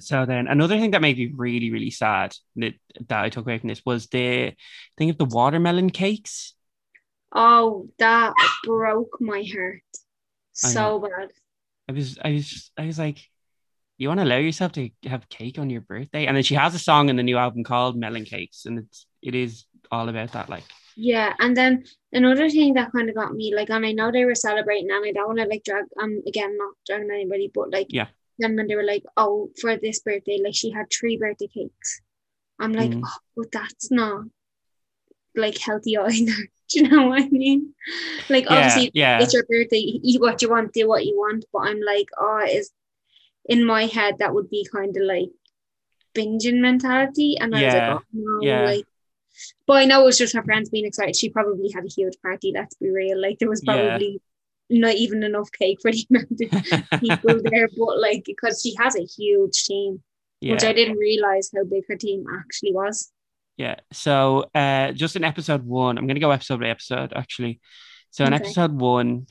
[0.00, 2.74] So then another thing that made me really, really sad that,
[3.08, 4.54] that I took away from this was the
[4.98, 6.54] thing of the watermelon cakes.
[7.34, 8.34] oh, that
[8.64, 9.82] broke my heart
[10.64, 11.30] I so bad.
[11.88, 13.18] I was, I was, I was like,
[13.98, 16.26] you want to allow yourself to have cake on your birthday?
[16.26, 19.06] And then she has a song in the new album called Melon Cakes, and it's
[19.22, 20.48] it is all about that.
[20.48, 20.64] Like,
[20.96, 24.24] Yeah, and then another thing that kind of got me, like, and I know they
[24.24, 27.70] were celebrating, and I don't want to like drag, um, again, not dragging anybody, but
[27.70, 28.08] like, Yeah.
[28.40, 32.02] Then when they were like, oh, for this birthday, like she had three birthday cakes.
[32.60, 33.02] I'm like, Mhm.
[33.04, 34.24] oh, but that's not
[35.34, 36.32] like healthy either.
[36.70, 37.74] Do you know what I mean?
[38.28, 41.44] Like, yeah, obviously, yeah, it's your birthday, eat what you want, do what you want.
[41.52, 42.70] But I'm like, oh, is
[43.46, 45.30] in my head that would be kind of like
[46.14, 48.66] binging mentality, and I Yeah, was like, oh no, yeah.
[48.70, 48.86] like.
[49.66, 51.16] But I know it was just her friends being excited.
[51.16, 52.52] She probably had a huge party.
[52.54, 53.20] Let's be real.
[53.20, 54.20] Like there was probably
[54.70, 57.68] not even enough cake for the amount of people there.
[57.76, 60.02] But like because she has a huge team,
[60.42, 63.10] which I didn't realize how big her team actually was.
[63.56, 63.76] yeah.
[63.92, 67.60] So, uh, just in episode one, I'm gonna go episode by episode actually.
[68.10, 68.44] So in Okay.
[68.44, 69.26] episode one,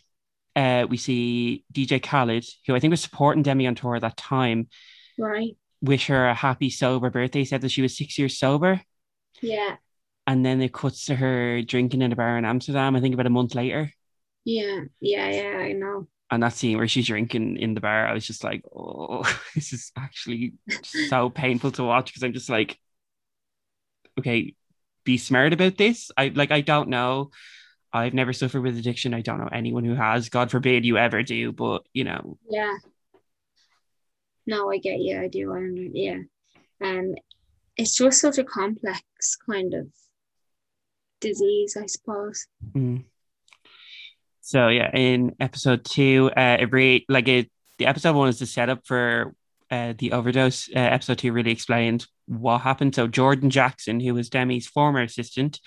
[0.56, 4.17] uh, we see DJ Khaled, who I think was supporting Demi on tour at that
[4.17, 4.67] time,
[5.17, 5.58] Right.
[5.82, 7.43] wish her a happy sober birthday.
[7.43, 8.82] Said that she was six years sober.
[9.41, 9.78] Yeah.
[10.28, 13.25] And then it cuts to her drinking in a bar in Amsterdam, I think about
[13.25, 13.91] a month later.
[14.45, 14.82] Yeah.
[14.99, 15.30] Yeah.
[15.30, 15.58] Yeah.
[15.58, 16.08] I know.
[16.32, 19.23] and that scene where she's drinking in the bar, I was just like, oh,
[19.56, 20.54] this is actually
[21.08, 22.78] so painful to watch because I'm just like,
[24.19, 24.54] okay,
[25.04, 26.12] be smart about this.
[26.17, 27.32] I like, I don't know.
[27.91, 29.15] I've never suffered with addiction.
[29.15, 30.30] I don't know anyone who has.
[30.30, 32.38] God forbid you ever do, but you know.
[32.49, 32.75] Yeah.
[34.45, 35.19] No, I get you.
[35.19, 35.52] I do.
[35.52, 35.89] I don't know.
[35.93, 36.19] Yeah.
[36.84, 37.15] Um,
[37.78, 39.02] it's just such a complex
[39.49, 39.88] kind of
[41.21, 42.45] disease, I suppose.
[42.75, 43.06] Mm.
[44.49, 47.51] So yeah, in episode two, uh, it really like it.
[47.77, 49.35] The episode one is the setup for
[49.69, 50.67] uh, the overdose.
[50.69, 52.95] Uh, episode two really explained what happened.
[52.95, 55.59] So Jordan Jackson, who was Demi's former assistant,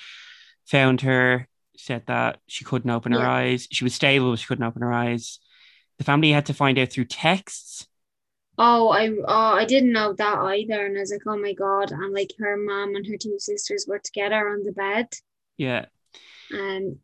[0.66, 3.68] found her, said that she couldn't open her eyes.
[3.70, 5.38] She was stable, but she couldn't open her eyes.
[5.98, 7.86] The family had to find out through texts.
[8.58, 11.92] Oh, I oh I didn't know that either, and I was like, oh my god,
[11.92, 15.06] and like her mom and her two sisters were together on the bed,
[15.56, 15.84] Yeah.
[16.50, 16.96] and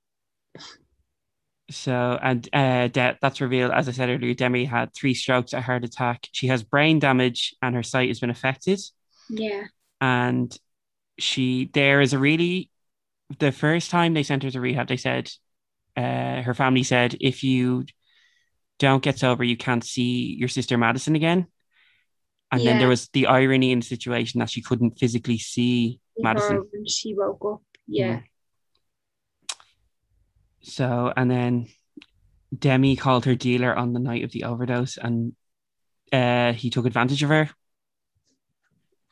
[1.71, 5.85] So and uh, that's revealed, as I said earlier, Demi had three strokes, a heart
[5.85, 6.27] attack.
[6.33, 8.81] She has brain damage, and her sight has been affected.
[9.29, 9.65] yeah,
[10.01, 10.57] and
[11.19, 12.71] she there is a really
[13.39, 15.31] the first time they sent her to rehab they said
[15.97, 17.85] uh her family said if you
[18.79, 21.47] don't get sober you can't see your sister madison again.
[22.51, 26.65] And then there was the irony in the situation that she couldn't physically see madison.
[26.73, 28.21] when she woke up, yeah,
[30.61, 31.66] so and then
[32.57, 35.35] demi called her dealer on the night of the overdose and
[36.12, 37.51] uh he took advantage of her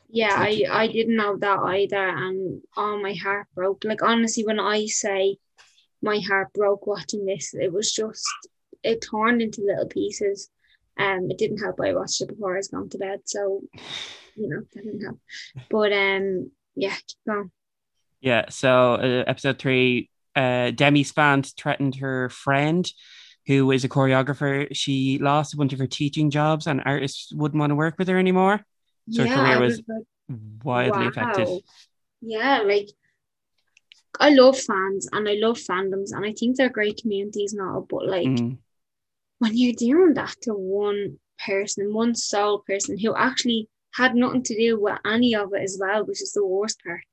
[0.09, 3.85] yeah, I I didn't know that either, and oh my heart broke.
[3.85, 5.37] Like honestly, when I say
[6.03, 8.25] my heart broke watching this, it was just
[8.83, 10.49] it torn into little pieces.
[10.99, 11.81] Um, it didn't help.
[11.81, 13.63] I watched it before I was going to bed, so
[14.37, 15.19] you know that didn't help.
[15.69, 17.51] But um, yeah, keep going.
[18.21, 22.91] Yeah, so uh, episode three, uh, Demi Spant threatened her friend,
[23.47, 24.69] who is a choreographer.
[24.73, 28.09] She lost a bunch of her teaching jobs, and artists wouldn't want to work with
[28.09, 28.65] her anymore.
[29.11, 30.05] So her yeah, career I was like,
[30.65, 31.49] wildly affected.
[32.21, 32.89] Yeah, like
[34.21, 38.07] I love fans and I love fandoms and I think they're great communities now, but
[38.07, 38.59] like Mm,
[39.39, 44.57] when you're doing that to one person, one sole person who actually had nothing to
[44.57, 47.05] do with any of it as well, which is the worst part.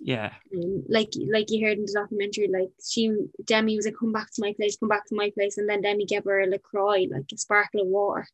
[0.00, 4.12] Yeah, Um, like like you heard in the documentary, like she Demi was like, "Come
[4.12, 6.46] back to my place, come back to my place," and then Demi gave her a
[6.46, 8.26] Lacroix, like a sparkling water.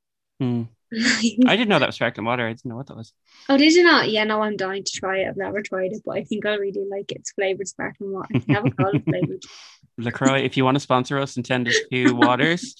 [0.42, 0.68] mm.
[0.94, 2.46] I didn't know that was sparkling water.
[2.46, 3.12] I didn't know what that was.
[3.48, 4.08] oh, did you not?
[4.08, 5.28] Yeah, no, I'm dying to try it.
[5.28, 7.18] I've never tried it, but I think I really like it.
[7.18, 8.28] It's flavored sparkling water.
[8.34, 9.42] I never call it flavored.
[9.98, 12.76] Lacroix, if you want to sponsor us and send us two waters,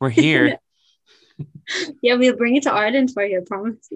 [0.00, 0.58] we're here.
[2.00, 3.88] Yeah, we'll bring it to Ireland for you, I promise.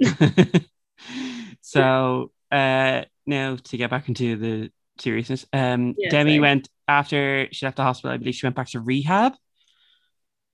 [1.62, 5.46] so uh now to get back into the seriousness.
[5.52, 6.40] Um Yeah, demi sorry.
[6.40, 9.32] went after she left the hospital i believe she went back to rehab.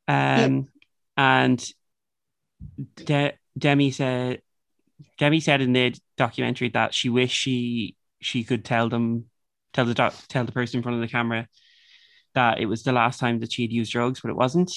[0.08, 0.68] Um
[1.16, 1.64] and
[2.96, 4.42] De- demi said
[5.18, 9.26] demi said in the documentary that she wished she she could tell them
[9.72, 11.48] tell the doc tell the person in front of the camera
[12.34, 14.70] that it was the last time that she'd used drugs but it wasn't.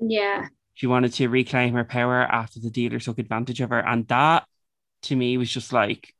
[0.00, 3.80] Yeah, she wanted to reclaim her power after the dealer took advantage of her.
[3.80, 4.46] And that
[5.02, 6.14] to me was just like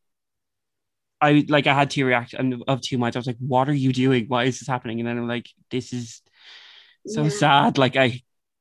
[1.21, 3.93] i like i had two reactions of two minds i was like what are you
[3.93, 6.23] doing why is this happening and then i'm like this is
[7.07, 7.29] so Yeah.
[7.29, 8.21] sad like i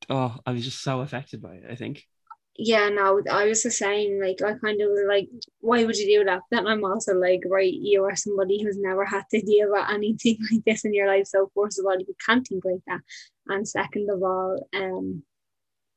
[0.09, 2.05] oh i was just so affected by it i think
[2.59, 4.19] yeah, no, I was the same.
[4.19, 6.41] Like, I kind of was like, why would you do that?
[6.49, 10.37] Then I'm also like, right, you are somebody who's never had to deal with anything
[10.51, 11.27] like this in your life.
[11.27, 13.01] So, first of all, you can't think like that.
[13.47, 15.23] And second of all, um,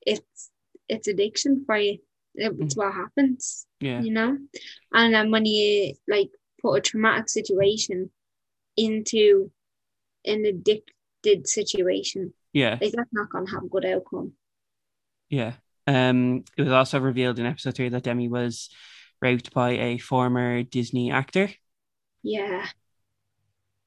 [0.07, 0.51] it's
[0.89, 1.99] it's addiction for you.
[2.35, 4.39] It's what happens, yeah you know?
[4.93, 8.11] And then when you like put a traumatic situation
[8.77, 9.51] into
[10.25, 14.33] an addicted situation, yeah like that's not gonna have a good outcome.
[15.29, 15.53] yeah
[15.87, 18.69] um it was also revealed in episode three that demi was
[19.23, 21.51] raped by a former disney actor
[22.23, 22.67] Yeah.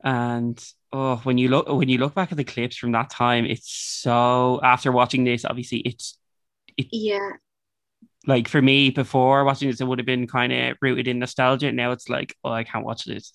[0.04, 3.46] and oh when you look when you look back at the clips from that time
[3.46, 6.18] it's so after watching this obviously it's
[6.78, 7.32] Yeah.
[8.26, 11.72] Like for me before watching this it would have been kind of rooted in nostalgia
[11.72, 13.32] now it's like oh i can't watch this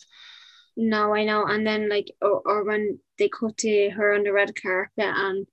[0.77, 1.45] No, I know.
[1.45, 4.93] And then like or, or when they cut to her on the red carpet
[5.27, 5.47] and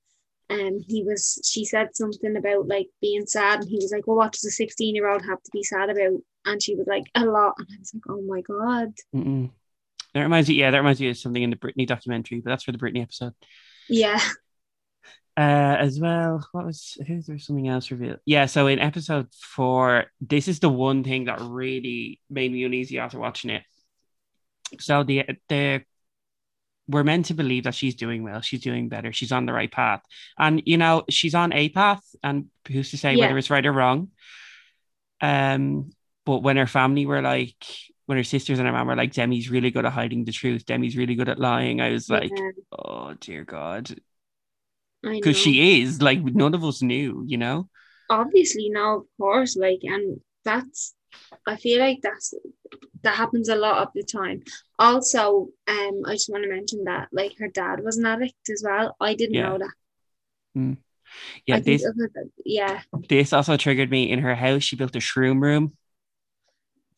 [0.51, 4.17] um he was she said something about like being sad and he was like, Well,
[4.17, 6.19] what does a 16 year old have to be sad about?
[6.45, 7.55] And she was like, A lot.
[7.57, 8.93] And I was like, Oh my God.
[9.15, 9.49] Mm-mm.
[10.13, 12.63] that reminds you yeah that reminds you of something in the Britney documentary but that's
[12.63, 13.33] for the Britney episode
[13.89, 14.19] Yeah.
[15.37, 20.05] Uh as well what was who's there something else revealed yeah so in episode four
[20.21, 23.63] this is the one thing that really made me uneasy after watching it
[24.79, 25.81] so the the
[26.87, 29.71] we're meant to believe that she's doing well, she's doing better, she's on the right
[29.71, 30.01] path.
[30.37, 33.25] And you know, she's on a path, and who's to say Yeah.
[33.25, 34.09] whether it's right or wrong?
[35.21, 35.91] Um,
[36.25, 37.55] but when her family were like,
[38.05, 40.65] when her sisters and her mom were like, Demi's really good at hiding the truth,
[40.65, 43.95] Demi's really good at lying, I was like, Yeah, oh dear God.
[45.13, 47.69] Because she is, like none of us knew, you know?
[48.09, 50.93] obviously no, of course, like, and that's.
[51.47, 52.33] I feel like that's
[53.03, 54.43] that happens a lot of the time.
[54.79, 58.63] Also, um, I just want to mention that like her dad was an addict as
[58.65, 58.95] well.
[58.99, 59.49] I didn't Yeah.
[59.49, 60.77] know that.
[61.45, 62.09] Yeah, I this other
[62.43, 64.63] yeah, this also triggered me in her house.
[64.63, 65.73] She built a shroom room.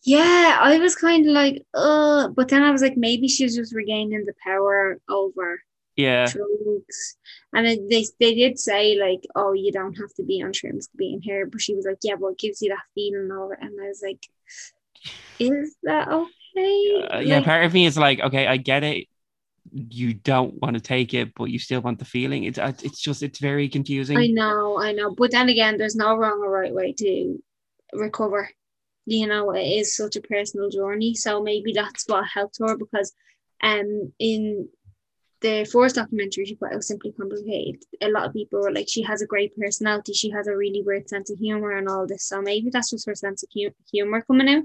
[0.03, 0.57] yeah.
[0.61, 4.25] I was kind of like, uh, but then I was like, maybe she's just regaining
[4.25, 5.61] the power over
[5.95, 6.27] Yeah.
[6.27, 7.17] drugs.
[7.57, 10.91] And then they they did say like, oh, you don't have to be on shrooms
[10.91, 11.47] to be in here.
[11.47, 13.59] But she was like, yeah, but it gives you that feeling of it.
[13.61, 14.23] And I was like,
[15.39, 17.07] is that okay?
[17.11, 19.07] Uh, yeah, Like, part of me is like, okay, I get it.
[19.71, 22.45] You don't want to take it, but you still want the feeling.
[22.45, 24.17] It's it's just it's very confusing.
[24.17, 25.13] I know, I know.
[25.13, 27.43] But then again, there's no wrong or right way to
[27.93, 28.49] recover.
[29.05, 31.15] You know, it is such a personal journey.
[31.15, 33.13] So maybe that's what helped her because
[33.63, 34.69] um in
[35.41, 39.03] the first documentary she put out Simply Complicated, a lot of people were like, she
[39.03, 42.25] has a great personality, she has a really weird sense of humor and all this.
[42.27, 44.63] So maybe that's just her sense of hu- humor coming out.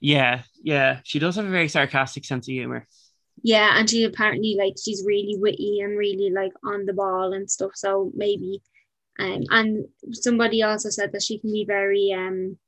[0.00, 1.00] Yeah, yeah.
[1.04, 2.86] She does have a very sarcastic sense of humor.
[3.42, 7.50] Yeah, and she apparently like she's really witty and really like on the ball and
[7.50, 7.72] stuff.
[7.74, 8.62] So maybe,
[9.18, 12.58] um, and somebody also said that she can be very um,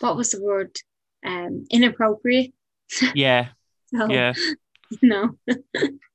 [0.00, 0.76] what was the word?
[1.24, 2.52] Um, inappropriate.
[3.14, 3.48] Yeah,
[3.86, 4.32] So yeah.
[5.02, 5.38] you know,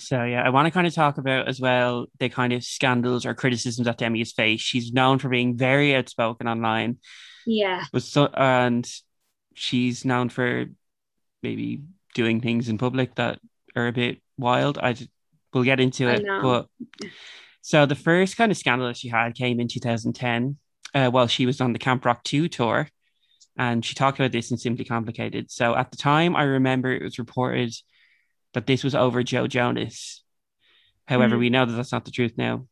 [0.00, 3.26] So yeah, I want to kind of talk about as well the kind of scandals
[3.26, 4.64] or criticisms that Demi has faced.
[4.64, 6.98] She's known for being very outspoken online,
[7.46, 8.88] yeah, but so and
[9.54, 10.66] she's known for
[11.42, 11.82] maybe
[12.14, 13.38] doing things in public that
[13.76, 14.78] are a bit wild.
[14.78, 14.96] I
[15.52, 16.66] we'll get into it, but
[17.62, 20.56] so the first kind of scandal that she had came in 2010,
[20.94, 22.88] uh, while she was on the Camp Rock 2 tour,
[23.56, 25.50] and she talked about this in Simply Complicated.
[25.50, 27.74] So at the time, I remember it was reported
[28.54, 30.22] that this was over Joe Jonas.
[31.06, 31.40] However, Mm.
[31.40, 32.66] we know that that's not the truth now.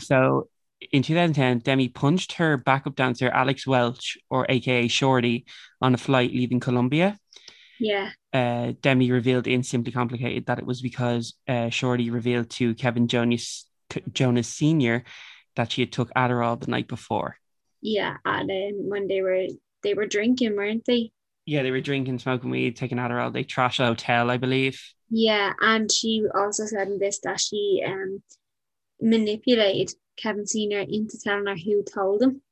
[0.00, 0.48] So
[0.92, 5.46] in 2010, Demi punched her backup dancer Alex Welch, or AKA Shorty,
[5.80, 7.18] on a flight leaving Colombia.
[7.78, 12.74] yeah, Uh, Demi revealed in Simply Complicated that it was because uh, Shorty revealed to
[12.74, 13.66] Kevin Jonas
[14.12, 15.04] Jonas Senior
[15.56, 17.36] that she had took Adderall the night before.
[17.82, 18.16] yeah.
[18.24, 19.46] And um, when they were
[19.82, 21.12] they were drinking, weren't they?
[21.46, 23.32] Yeah, they were drinking, smoking weed, taking Adderall.
[23.32, 24.82] They trashed a hotel, I believe.
[25.08, 28.22] Yeah, and she also said in this that she um
[29.00, 32.42] manipulated Kevin Senior into telling her who told him.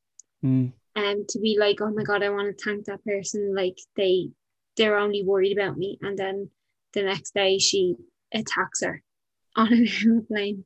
[0.44, 0.72] Mm.
[0.94, 3.54] um to be like, oh my god, I want to thank that person.
[3.54, 4.30] Like they
[4.76, 5.98] they're only worried about me.
[6.00, 6.50] And then
[6.92, 7.96] the next day she
[8.32, 9.02] attacks her
[9.56, 10.64] on an airplane.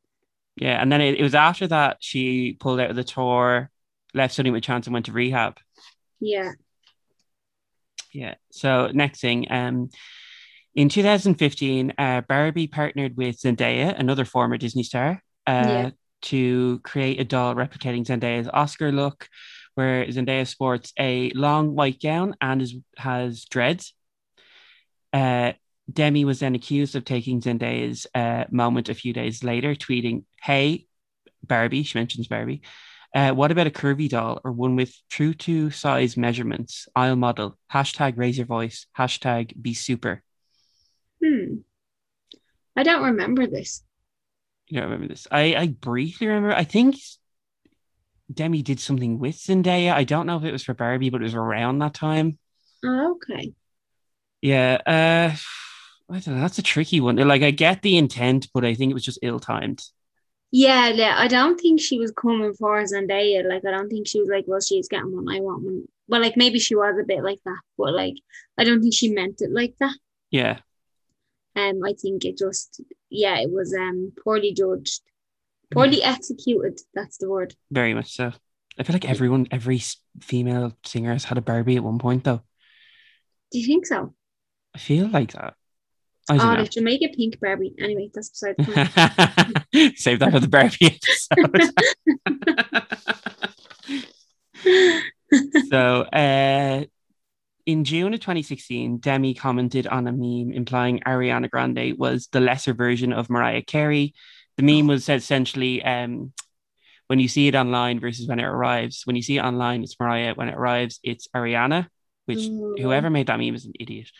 [0.56, 3.70] Yeah, and then it, it was after that she pulled out of the tour,
[4.12, 5.58] left Sonny with Chance, and went to rehab.
[6.20, 6.52] Yeah.
[8.12, 8.34] Yeah.
[8.50, 9.90] So next thing, um,
[10.74, 15.90] in 2015, uh, Barbie partnered with Zendaya, another former Disney star, uh, Yeah.
[16.22, 19.28] to create a doll replicating Zendaya's Oscar look,
[19.74, 23.92] where Zendaya sports a long white gown and is, has dreads.
[25.12, 25.52] Uh,
[25.92, 30.86] Demi was then accused of taking Zendaya's uh, moment a few days later, tweeting, "Hey,
[31.42, 32.62] Barbie," she mentions Barbie.
[33.14, 36.88] Uh, what about a curvy doll or one with true to size measurements?
[36.94, 37.56] I'll model.
[37.72, 38.86] Hashtag raise your voice.
[38.96, 40.22] Hashtag be super.
[41.24, 41.56] Hmm.
[42.76, 43.82] I don't remember this.
[44.68, 45.26] You don't remember this?
[45.30, 46.54] I, I briefly remember.
[46.54, 46.96] I think
[48.32, 49.92] Demi did something with Zendaya.
[49.92, 52.38] I don't know if it was for Barbie, but it was around that time.
[52.84, 53.54] Oh, okay.
[54.42, 54.78] Yeah.
[54.86, 55.34] Uh,
[56.12, 56.40] I don't know.
[56.40, 57.16] That's a tricky one.
[57.16, 59.82] Like, I get the intent, but I think it was just ill timed.
[60.50, 61.14] Yeah, yeah.
[61.18, 63.46] I don't think she was coming for Zendaya.
[63.46, 65.84] Like, I don't think she was like, well, she's getting one, I want one.
[66.08, 68.14] Well, like maybe she was a bit like that, but like
[68.56, 69.94] I don't think she meant it like that.
[70.30, 70.60] Yeah.
[71.54, 72.80] Um, I think it just,
[73.10, 75.02] yeah, it was um poorly judged,
[75.70, 76.80] poorly executed.
[76.94, 77.54] That's the word.
[77.70, 78.32] Very much so.
[78.78, 79.82] I feel like everyone, every
[80.20, 82.42] female singer has had a Barbie at one point, though.
[83.50, 84.14] Do you think so?
[84.74, 85.54] I feel like that.
[86.30, 87.74] I Oh, don't should make pink Barbie.
[87.78, 88.64] Anyway, that's beside the
[89.72, 89.98] point.
[89.98, 91.62] Save that for the Barbie episode.
[95.70, 96.84] so, uh,
[97.66, 102.72] in June of 2016, Demi commented on a meme implying Ariana Grande was the lesser
[102.74, 104.14] version of Mariah Carey.
[104.56, 106.32] The meme was essentially um,
[107.08, 109.02] when you see it online versus when it arrives.
[109.04, 110.34] When you see it online, it's Mariah.
[110.34, 111.88] When it arrives, it's Ariana,
[112.26, 112.76] which Ooh.
[112.78, 114.10] whoever made that meme is an idiot.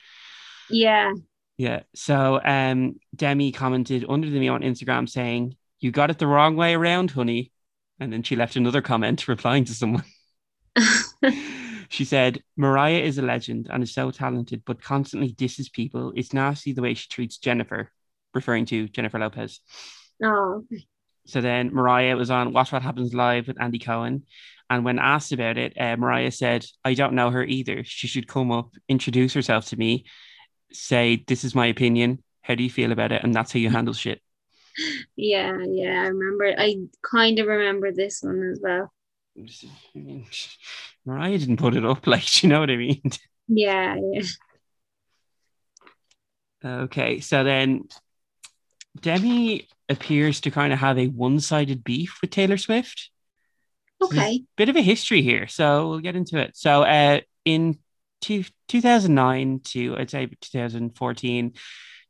[0.71, 1.13] Yeah.
[1.59, 1.83] Yeah.
[1.95, 6.57] So um Demi commented under the meme on Instagram saying, You got it the wrong
[6.57, 7.53] way around, honey.
[8.01, 10.05] And then she left another comment replying to someone.
[11.89, 16.13] she said, Mariah is a legend and is so talented, but constantly disses people.
[16.15, 17.91] It's nasty the way she treats Jennifer,
[18.35, 19.61] referring to Jennifer Lopez.
[20.23, 20.65] oh,
[21.27, 24.25] So then Mariah was on Watch What Happens Live with Andy Cohen.
[24.71, 27.83] And when asked about it, uh, Mariah said, I don't know her either.
[27.85, 30.05] She should come up, introduce herself to me,
[30.73, 32.23] say, This is my opinion.
[32.43, 33.23] How do you feel about it?
[33.23, 34.23] And that's how you handle shit.
[35.17, 36.03] yeah, yeah.
[36.03, 36.55] I remember.
[36.57, 38.93] I kind of remember this one as well.
[39.37, 40.27] I mean,
[41.07, 43.03] Mariah didn't put it up, like, you know what I mean?
[43.49, 44.23] Yeah, yeah.
[46.65, 47.85] Okay, so then
[49.01, 53.11] Demi appears to kind of have a one-sided beef with Taylor Swift.
[54.03, 54.35] Okay.
[54.37, 56.57] a bit of a history here, so we'll get into it.
[56.57, 57.79] So, uh, in
[58.21, 61.53] two, 2009 to I'd say 2014,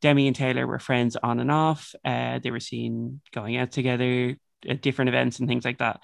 [0.01, 1.95] Demi and Taylor were friends on and off.
[2.05, 4.37] Uh, they were seen going out together
[4.69, 6.01] at different events and things like that.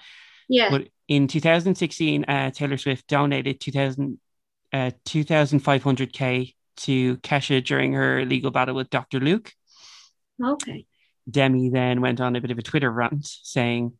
[0.47, 0.69] Yeah.
[0.69, 4.19] But in 2016, uh, Taylor Swift donated 2000,
[4.73, 9.19] uh, 2,500k to Kesha during her legal battle with Dr.
[9.19, 9.51] Luke.
[10.43, 10.85] Okay.
[11.29, 13.93] Demi then went on a bit of a Twitter rant saying,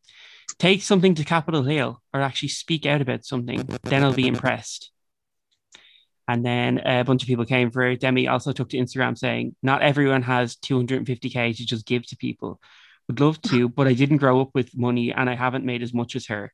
[0.60, 4.92] Take something to Capitol Hill or actually speak out about something, then I'll be impressed.
[6.28, 7.96] And then a bunch of people came for her.
[7.96, 12.60] Demi also took to Instagram saying, Not everyone has 250k to just give to people.
[13.08, 15.94] Would love to, but I didn't grow up with money and I haven't made as
[15.94, 16.52] much as her.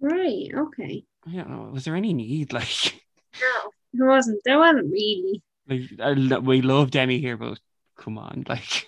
[0.00, 0.48] Right.
[0.54, 1.04] Okay.
[1.28, 1.70] I don't know.
[1.72, 2.52] Was there any need?
[2.52, 3.02] Like,
[3.40, 4.40] No, there wasn't.
[4.44, 5.42] There wasn't really.
[5.68, 7.58] like I we love Demi here, but
[7.96, 8.86] come on, like,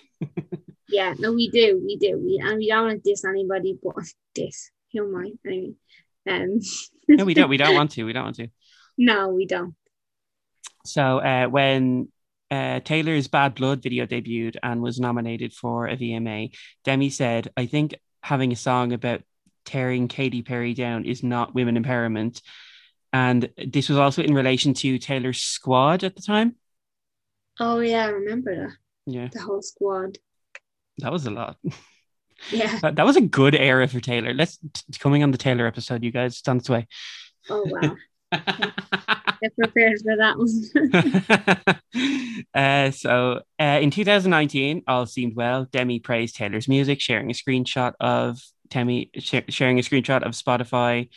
[0.89, 1.13] Yeah.
[1.17, 1.81] No, we do.
[1.85, 2.17] We do.
[2.17, 4.03] We and we don't want to diss anybody, but
[4.35, 4.71] this.
[4.91, 5.31] Who am I?
[5.47, 5.73] Anyway.
[6.29, 6.59] Um.
[7.07, 7.49] no, we don't.
[7.49, 8.03] We don't want to.
[8.03, 8.47] We don't want to.
[8.97, 9.75] No, we don't.
[10.85, 12.09] So uh, when
[12.51, 17.65] uh, Taylor's Bad Blood video debuted and was nominated for a VMA, Demi said, I
[17.65, 19.21] think having a song about
[19.65, 22.41] tearing Katy Perry down is not women empowerment.
[23.11, 26.55] And this was also in relation to Taylor's squad at the time.
[27.59, 28.75] Oh yeah, I remember that.
[29.05, 30.17] Yeah, The whole squad.
[30.99, 31.57] that was a lot.
[32.51, 32.77] Yeah.
[32.79, 34.33] That, that was a good era for Taylor.
[34.33, 36.87] Let's t- coming on the Taylor episode, you guys, it's on its way.
[37.49, 37.95] Oh wow.
[39.41, 41.77] Get prepared for that one.
[42.53, 45.65] uh, so uh, in 2019, all seemed well.
[45.65, 51.09] Demi praised Taylor's music, sharing a screenshot of Demi sh- sharing a screenshot of Spotify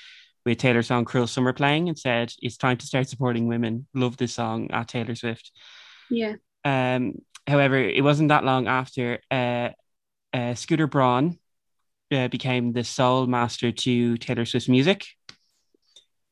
[0.45, 3.87] with Taylor's song "Cruel Summer" playing, and said, "It's time to start supporting women.
[3.95, 5.53] Love this song at Taylor Swift."
[6.11, 6.35] yeah.
[6.65, 9.69] Um, however, it wasn't that long after uh,
[10.33, 11.39] uh, Scooter Braun
[12.11, 15.07] uh, became the sole master to Taylor Swift's music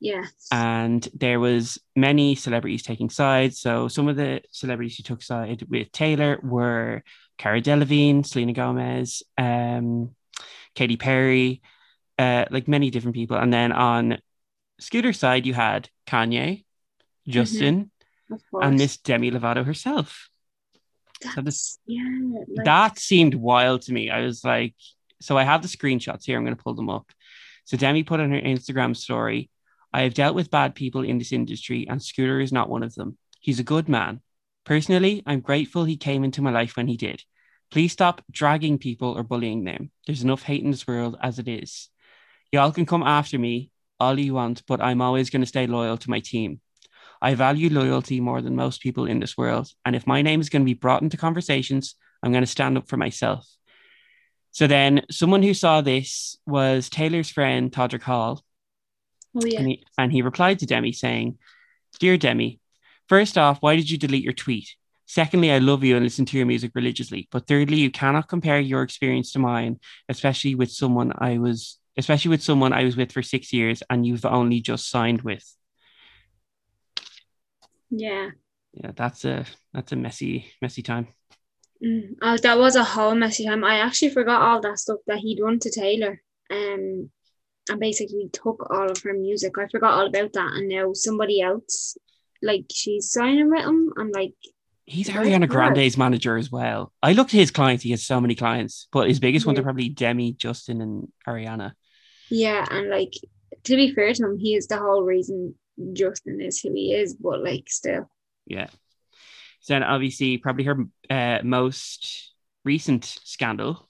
[0.05, 0.25] Yeah.
[0.53, 3.59] and there was many celebrities taking sides.
[3.59, 7.03] So some of the celebrities who took side with Taylor were
[7.39, 10.15] Cara Delevingne, Selena Gomez, um,
[10.75, 11.63] Katy Perry,
[12.19, 13.39] uh, like many different people.
[13.39, 14.19] And then on
[14.79, 16.65] Scooter's side, you had Kanye,
[17.27, 17.91] Justin,
[18.31, 18.65] Of course.
[18.67, 20.29] and Miss Demi Lovato herself.
[21.35, 22.03] So this yeah.
[22.55, 24.11] Like, that seemed wild to me.
[24.11, 24.75] I was like,
[25.23, 26.37] so I have the screenshots here.
[26.37, 27.07] I'm going to pull them up.
[27.65, 29.49] So Demi put on her Instagram story,
[29.95, 32.97] I have dealt with bad people in this industry, and Scooter is not one of
[32.97, 33.17] them.
[33.39, 34.23] He's a good man.
[34.65, 37.23] Personally, I'm grateful he came into my life when he did.
[37.71, 39.93] Please stop dragging people or bullying them.
[40.05, 41.91] There's enough hate in this world as it is.
[42.51, 43.71] Y'all can come after me
[44.01, 46.61] all you want, but I'm always going to stay loyal to my team.
[47.23, 49.71] I value loyalty more than most people in this world.
[49.85, 52.77] And if my name is going to be brought into conversations, I'm going to stand
[52.77, 53.47] up for myself.
[54.51, 58.45] So then, someone who saw this was Taylor's friend, Todrick Hall.
[59.37, 59.59] Oh yeah.
[59.59, 61.39] And he, and he replied to Demi saying,
[61.99, 62.61] Dear Demi,
[63.09, 64.75] first off, why did you delete your tweet?
[65.07, 67.29] Secondly, I love you and listen to your music religiously.
[67.31, 69.79] But thirdly, you cannot compare your experience to mine,
[70.09, 74.07] especially with someone I was, especially with someone I was with for six years and
[74.07, 75.45] you've only just signed with.
[77.91, 78.31] Yeah.
[78.73, 81.09] Yeah, that's a that's a messy, messy time.
[81.85, 82.17] Mm.
[82.23, 83.63] Oh, that was a whole messy time.
[83.63, 86.21] I actually forgot all that stuff that he'd done to Taylor.
[86.51, 87.11] Um,
[87.71, 89.55] and basically took all of her music.
[89.59, 91.97] I forgot all about that, and now somebody else,
[92.43, 93.93] like she's signing with him.
[93.99, 94.35] I'm like,
[94.87, 95.49] He's Ariana.
[95.49, 96.93] Grande's manager as well.
[97.03, 99.61] I looked at his clients; he has so many clients, but his biggest ones Yeah.
[99.61, 101.73] are probably Demi, Justin, and Ariana.
[102.31, 103.13] yeah, and like
[103.65, 105.55] to be fair to him, he is the whole reason
[105.95, 107.15] Justin is who he is.
[107.15, 108.11] But like, still,
[108.47, 108.67] Yeah.
[109.61, 110.77] So then, obviously, probably her
[111.09, 112.35] uh, most
[112.67, 113.89] recent scandal,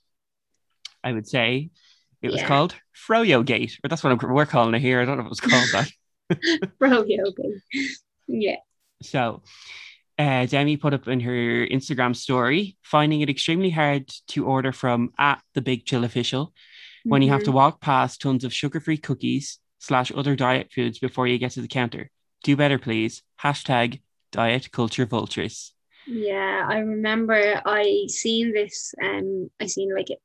[1.02, 1.70] I would say,
[2.24, 2.48] it was Yeah.
[2.48, 2.74] called
[3.06, 5.00] Froyo Gate, or that's what I'm, we're calling it here.
[5.00, 5.90] I don't know if it was called that.
[7.06, 7.50] yeah, okay,
[8.28, 8.56] yeah,
[9.02, 9.42] So
[10.18, 15.12] uh, Demi put up in her Instagram story, finding it extremely hard to order from
[15.18, 16.52] at the Bigg Chill official
[17.04, 17.54] when you have to Mhm.
[17.54, 21.68] walk past tons of sugar-free cookies slash other diet foods before you get to the
[21.68, 22.10] counter.
[22.42, 23.22] Do better, please.
[23.42, 24.00] Hashtag
[24.32, 25.74] diet culture vultures.
[26.06, 30.20] Yeah, I remember I seen this um I seen like it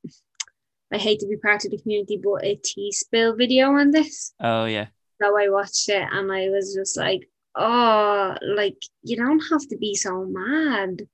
[0.92, 4.32] I hate to be part of the community, but a tea spill video on this.
[4.40, 4.86] Oh yeah.
[5.22, 9.76] So I watched it and I was just like, oh, like you don't have to
[9.76, 11.06] be so mad.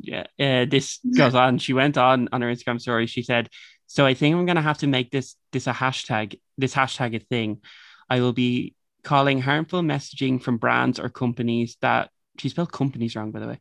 [0.00, 0.26] Yeah.
[0.38, 1.58] Uh, this goes on.
[1.58, 3.06] She went on on her Instagram story.
[3.06, 3.48] She said,
[3.86, 6.40] "So I think I'm gonna have to make this this a hashtag.
[6.56, 7.60] This hashtag a thing.
[8.08, 12.10] I will be calling harmful messaging from brands or companies that."
[12.40, 13.58] She spelled companies wrong, by the way.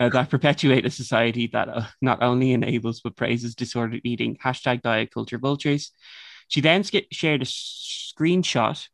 [0.00, 4.36] uh, that perpetuate a society that uh, not only enables but praises disordered eating.
[4.44, 5.92] Hashtag diet culture vultures.
[6.48, 8.86] She then sk- shared a screenshot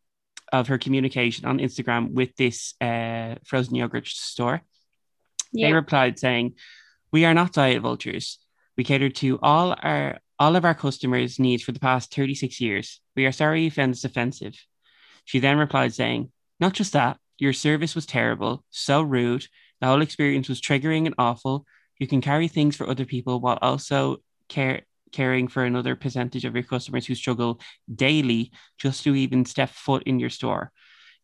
[0.52, 4.62] of her communication on Instagram with this uh, frozen yogurt store.
[5.52, 6.56] They replied saying,
[7.10, 8.38] "We are not diet vultures.
[8.76, 13.00] We cater to all our all of our customers' needs for the past 36 years.
[13.16, 14.54] We are sorry you found this offensive."
[15.24, 19.44] She then replied saying, "Not just that, your service was terrible, so rude.
[19.80, 21.66] The whole experience was triggering and awful.
[21.98, 24.18] You can carry things for other people while also
[24.48, 27.60] care caring for another percentage of your customers who struggle
[27.92, 30.70] daily just to even step foot in your store.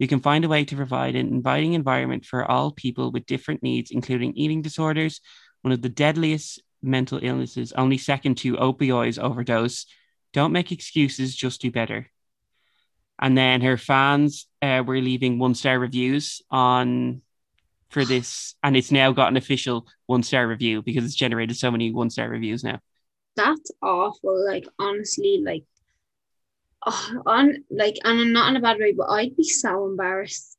[0.01, 3.63] You can find a way to provide an inviting environment for all people with different
[3.63, 5.21] needs, including eating disorders,
[5.63, 9.87] one of the deadliest mental illnesses, only second to opioids overdose.
[10.33, 12.11] Don't make excuses, just do better.
[13.21, 17.23] And then her fans uh, were leaving one star reviews on
[17.91, 21.71] for this, and it's now got an official one star review because it's generated so
[21.71, 22.81] many one star reviews now.
[23.37, 24.45] That's awful.
[24.47, 25.65] Like honestly, like
[26.87, 30.57] oh, on like and I'm not in a bad way, but I'd be so embarrassed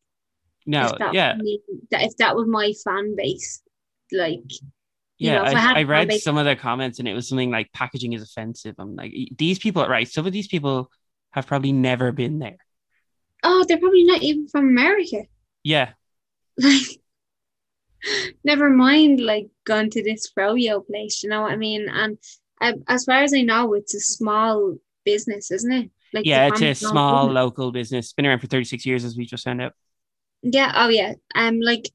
[0.66, 3.62] No, if that yeah, me, that if that was my fan base.
[4.12, 4.43] Like
[5.20, 5.34] you yeah.
[5.34, 7.52] know, if I I, I read base- some of the comments, and it was something
[7.52, 8.76] like packaging is offensive.
[8.80, 10.08] I'm like, these people, right?
[10.08, 10.91] Some of these people
[11.32, 12.58] have probably never been there.
[13.44, 15.24] Oh, they're probably not even from America.
[15.64, 15.94] Yeah,
[16.58, 17.00] Like
[18.44, 21.88] never mind like going to this froyo place, you know what I mean?
[21.90, 22.18] And
[22.62, 24.76] uh, as far as I know, it's a small
[25.06, 25.92] business, isn't it?
[26.14, 26.48] Like yeah.
[26.48, 27.36] It's a small business.
[27.36, 28.14] local business.
[28.14, 29.74] Been around for 36 years, as we just found out.
[30.42, 31.14] Yeah, oh yeah.
[31.36, 31.90] Um like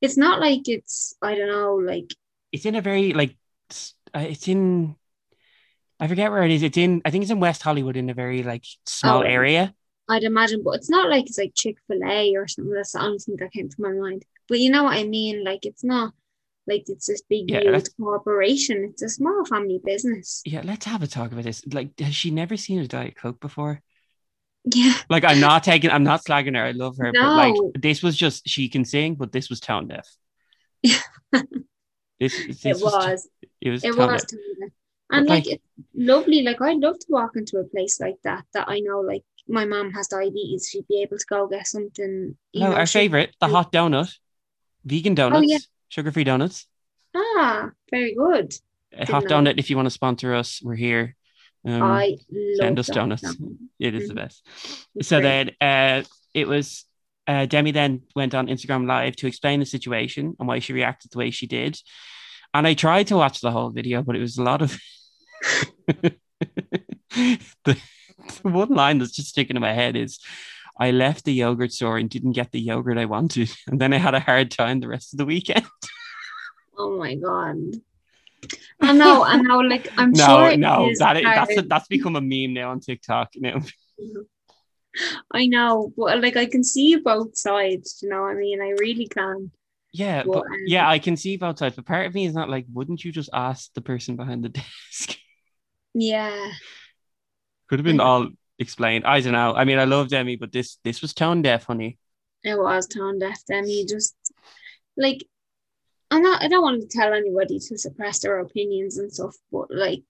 [0.00, 2.14] it's not like it's I don't know, like
[2.52, 3.36] It's in a very like,
[4.14, 4.96] uh, it's in.
[6.00, 6.62] I forget where it is.
[6.62, 7.02] It's in.
[7.04, 9.22] I think it's in West Hollywood, in a very like small Oh.
[9.22, 9.74] area.
[10.10, 12.74] I'd imagine, but it's not like it's like Chick-fil-A or something.
[12.74, 14.24] That's the only thing that came to my mind.
[14.48, 15.44] But you know what I mean?
[15.44, 16.12] Like it's not
[16.66, 18.88] like it's this big Yeah, huge corporation.
[18.90, 20.42] It's a small family business.
[20.44, 21.62] Yeah, let's have a talk about this.
[21.72, 23.80] Like, has she never seen a Diet Coke before?
[24.74, 24.94] Yeah.
[25.08, 26.64] Like, I'm not taking, I'm not slagging her.
[26.64, 29.88] I love her, but like, this was just she can sing, but this was tone
[29.88, 30.06] deaf.
[30.82, 31.02] this,
[32.20, 33.28] this It was.
[33.60, 34.40] it was It was deaf.
[35.12, 36.42] And like, like- it's lovely.
[36.42, 39.64] Like I'd love to walk into a place like that that I know like my
[39.64, 40.68] mom has diabetes.
[40.70, 42.36] She'd be able to go get something.
[42.54, 44.12] No, know, our favorite, the hot donut,
[44.84, 45.58] vegan donuts, Oh, yeah.
[45.88, 46.66] sugar-free donuts.
[47.14, 48.54] Ah, very good.
[48.92, 49.30] A hot know.
[49.42, 49.58] donut.
[49.58, 51.16] If you want to sponsor us, we're here.
[51.66, 53.22] Um, I love send us donuts.
[53.78, 54.16] It is the Mhm.
[54.16, 54.46] best.
[54.94, 55.56] It's So great.
[55.60, 56.84] then uh, it was
[57.26, 61.10] uh, Demi then went on Instagram Live to explain the situation and why she reacted
[61.12, 61.78] the way she did.
[62.54, 64.76] And I tried to watch the whole video, but it was a lot of
[65.86, 66.16] the,
[67.64, 67.76] the
[68.42, 70.18] one line that's just sticking in my head is
[70.78, 73.50] I left the yogurt store and didn't get the yogurt I wanted.
[73.66, 75.66] And then I had a hard time the rest of the weekend.
[76.82, 77.58] Oh my god.
[78.80, 79.58] I know, I know.
[79.58, 81.68] Like I'm no, sure it no, that is, that's hard.
[81.68, 83.32] that's become a meme now on TikTok.
[83.36, 83.60] Now.
[85.30, 87.98] I know, but like I can see both sides.
[88.02, 89.50] You know, what I mean, I really can.
[89.92, 91.76] Yeah, Well, but um, yeah, I can see both sides.
[91.76, 94.48] But part of me is not like, wouldn't you just ask the person behind the
[94.48, 95.18] desk?
[95.94, 96.50] Yeah,
[97.70, 98.02] Could have been Yeah.
[98.02, 99.06] all explained.
[99.06, 99.54] I don't know.
[99.54, 101.98] I mean, I love Demi, but this this was tone deaf, honey.
[102.42, 103.38] it was tone deaf.
[103.48, 104.14] You just
[104.96, 105.24] like,
[106.10, 106.42] I'm not.
[106.42, 110.02] I don't want to tell anybody to suppress their opinions and stuff, but like,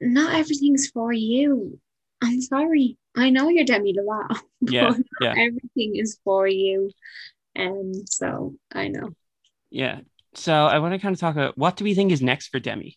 [0.00, 1.78] not everything's for you.
[2.22, 2.96] I'm sorry.
[3.16, 4.38] I know you're Demi Lovato.
[4.60, 5.28] Yeah, but yeah.
[5.34, 6.90] not everything is for you.
[7.56, 9.10] And so I know.
[9.70, 10.00] Yeah.
[10.34, 12.60] So I want to kind of talk about what do we think is next for
[12.60, 12.96] Demi?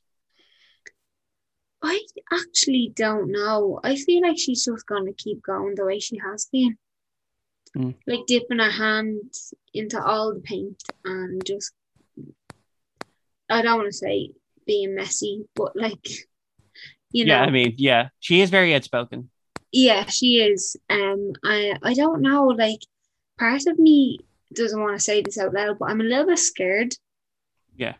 [1.83, 1.99] I
[2.31, 3.79] actually don't know.
[3.83, 6.77] I feel like she's just gonna keep going the way she has been.
[7.75, 7.95] Mm.
[8.05, 9.33] Like dipping her hand
[9.73, 11.71] into all the paint and just
[13.49, 14.31] I don't want to say
[14.65, 16.05] being messy, but like
[17.11, 19.29] you know, yeah, I mean, yeah, she is very outspoken.
[19.71, 20.75] yeah, she is.
[20.89, 22.81] Um I I don't know, like
[23.39, 24.19] part of me
[24.53, 26.93] doesn't want to say this out loud, but I'm a little bit scared.
[27.75, 27.95] Yeah.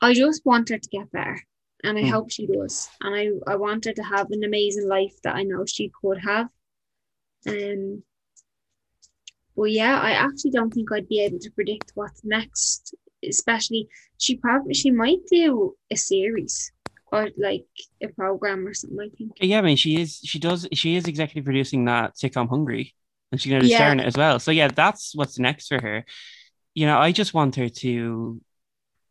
[0.00, 1.40] I just want her to get better.
[1.84, 2.10] And I Hmm.
[2.10, 2.88] hope she does.
[3.00, 6.18] And I, I want her to have an amazing life that I know she could
[6.18, 6.48] have.
[7.46, 8.02] Um
[9.56, 12.94] but yeah, I actually don't think I'd be able to predict what's next.
[13.26, 16.72] Especially she probably she might do a series
[17.12, 17.66] or like
[18.02, 19.32] a program or something, I think.
[19.40, 20.20] Yeah, I mean, she is.
[20.24, 20.66] She does.
[20.72, 22.94] She is executive producing that sitcom Hungry,
[23.30, 23.78] and she's going to Yeah.
[23.78, 24.38] star in it as well.
[24.38, 26.04] So yeah, that's what's next for her.
[26.74, 28.40] You know, I just want her to,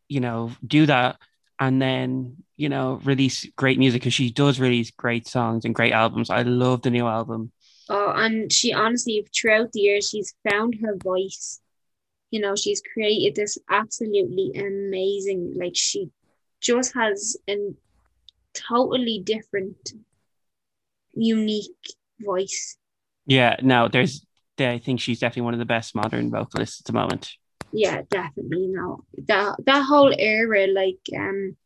[0.08, 1.16] you know, do that
[1.58, 5.92] and then you know release great music because she does release great songs and great
[5.92, 6.30] albums.
[6.30, 7.52] I love the new album.
[7.88, 11.60] Oh, and she honestly, throughout the years, she's found her voice.
[12.30, 16.10] You know, she's created this absolutely amazing, like she
[16.60, 17.56] just has a
[18.54, 19.92] totally different,
[21.12, 22.76] unique voice.
[23.26, 24.24] Yeah, no, there's.
[24.58, 27.32] I think she's definitely one of the best modern vocalists at the moment.
[27.74, 28.68] Yeah, definitely.
[28.68, 31.56] No, that that whole era, like um,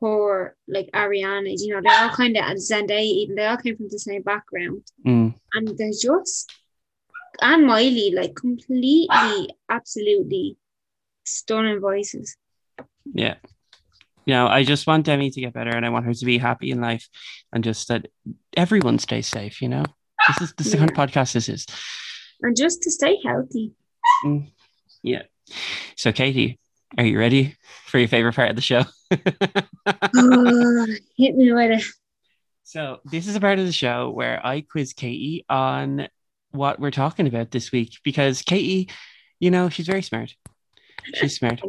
[0.00, 3.76] her like Ariana, you know, they all kind of and Zendaya, even they all came
[3.76, 4.82] from the same background.
[5.04, 5.34] Mm.
[5.54, 6.52] and they're just
[7.40, 10.56] and Miley like completely absolutely
[11.24, 12.36] stunning voices
[13.12, 13.34] Yeah.
[14.26, 16.38] You know, I just want Demi to get better and I want her to be
[16.38, 17.08] happy in life
[17.52, 18.06] and just that
[18.56, 19.84] everyone stays safe, you know?
[20.28, 21.66] This is the second of podcast this is.
[22.42, 23.72] and just to stay healthy
[25.02, 25.22] Yeah.
[25.96, 26.58] So Katie,
[26.96, 28.82] are you ready for your favorite part of the show?
[29.12, 30.86] oh,
[31.16, 31.84] hit me with it
[32.68, 36.06] so this is a part of the show where I quiz Katie on
[36.50, 38.90] what we're talking about this week because Katie,
[39.40, 40.34] you know, she's very smart.
[41.14, 41.62] She's smart.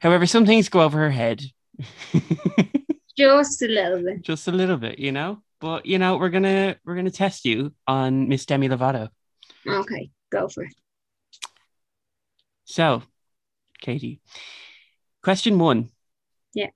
[0.00, 1.44] However, some things go over her head.
[3.16, 5.40] just a little bit just a little bit, you know.
[5.60, 9.08] But you know, we're gonna we're gonna test you on Miss Demi Lovato.
[9.64, 10.74] okay go for it
[12.64, 13.04] So,
[13.80, 14.20] Katie,
[15.22, 15.90] question one.
[16.54, 16.70] Yeah.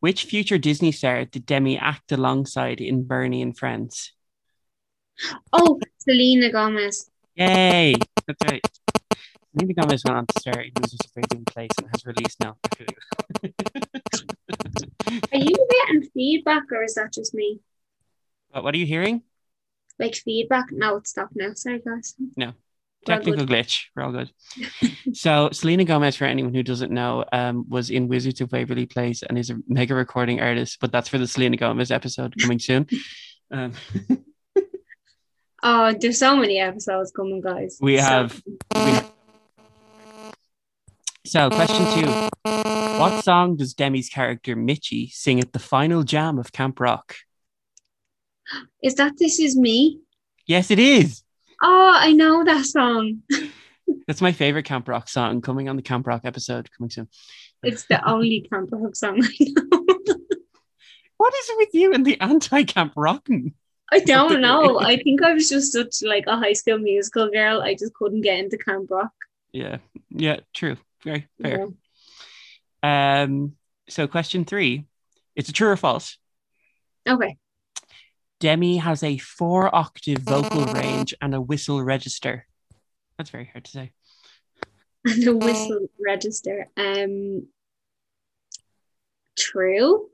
[0.00, 4.12] Which future Disney star did Demi act alongside in Barney and Friends?
[5.52, 7.94] oh Selena Gomez Yay!
[8.26, 8.62] That's right.
[9.52, 12.56] Selena Gomez went on to star in Wizards of Waverly Place and has released now.
[15.32, 17.60] are you getting feedback or is that just me
[18.52, 19.22] But what are you hearing?
[19.98, 22.52] like feedback no it's stopped now sorry guys No.
[23.06, 23.84] Technical glitch.
[23.94, 24.30] We're all good.
[25.16, 29.22] so Selena Gomez, for anyone who doesn't know, um, was in Wizards of Waverly Place
[29.22, 30.78] and is a mega recording artist.
[30.80, 32.86] But that's for the Selena Gomez episode coming soon.
[33.48, 33.74] Um,
[35.62, 38.42] oh there's so many episodes coming guys we So- have.
[38.74, 38.98] we-
[41.24, 42.10] So, question two:
[42.98, 47.14] What song does Demi's character Mitchie sing at the final jam of Camp Rock?
[48.82, 50.00] is that this is me
[50.46, 51.22] Yes, it is.
[51.62, 53.22] Oh I know that song
[54.06, 55.40] That's my favorite Camp Rock song.
[55.40, 57.08] Coming on the Camp Rock episode coming soon.
[57.62, 59.84] It's the only Camp Rock song I know.
[61.18, 63.54] What is it with you and the anti-Camp Rockin'?
[63.90, 64.80] I don't know.
[64.80, 67.62] I think I was just such like a high school musical girl.
[67.62, 69.12] I just couldn't get into Camp Rock.
[69.52, 69.78] Yeah,
[70.10, 70.76] yeah, true.
[71.04, 71.68] Very fair.
[72.82, 73.22] Yeah.
[73.22, 73.56] Um,
[73.88, 74.84] so question three,
[75.34, 76.18] it's a true or false.
[77.08, 77.38] Okay.
[78.40, 82.46] Demi has a four octave vocal range and a whistle register.
[83.16, 83.92] That's very hard to say.
[85.04, 86.66] And the whistle register.
[86.76, 87.46] Um
[89.38, 90.08] true.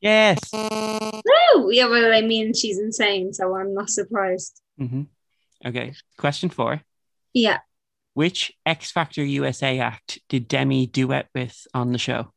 [0.00, 0.38] Yes.
[0.50, 1.72] True.
[1.72, 4.60] Yeah, well, I mean she's insane, so I'm not surprised.
[4.78, 5.02] hmm
[5.64, 5.94] Okay.
[6.16, 6.82] Question four.
[7.32, 7.58] Yeah.
[8.14, 12.32] Which X Factor USA act did Demi duet with on the show?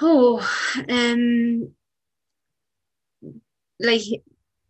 [0.00, 0.38] Oh,
[0.88, 1.74] um
[3.80, 4.02] like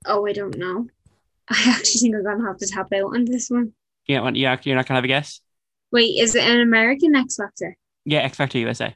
[0.06, 0.86] oh I don't know.
[1.48, 3.72] I actually think I'm gonna have to tap out on this one.
[4.06, 5.40] Yeah, well, yeah, you're not gonna have a guess.
[5.90, 7.76] Wait, is it an American X Factor?
[8.04, 8.94] Yeah, X Factor USA.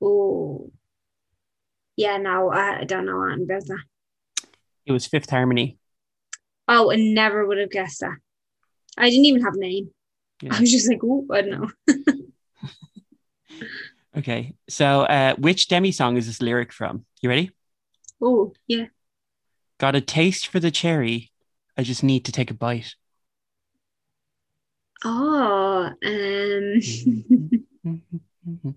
[0.00, 0.70] Oh,
[1.96, 3.82] yeah, no, I, I don't know anything about that.
[4.86, 5.78] It was Fifth Harmony.
[6.68, 8.16] Oh, I never would have guessed that.
[8.96, 9.90] I didn't even have a name.
[10.40, 10.54] Yeah.
[10.54, 12.14] I was just like, oh, I don't know.
[14.18, 14.54] Okay.
[14.68, 17.04] So, uh, which Demi song is this lyric from?
[17.20, 17.52] You ready?
[18.20, 18.86] Oh, yeah.
[19.78, 21.30] Got a taste for the cherry.
[21.76, 22.94] I just need to take a bite.
[25.04, 26.80] Oh, um,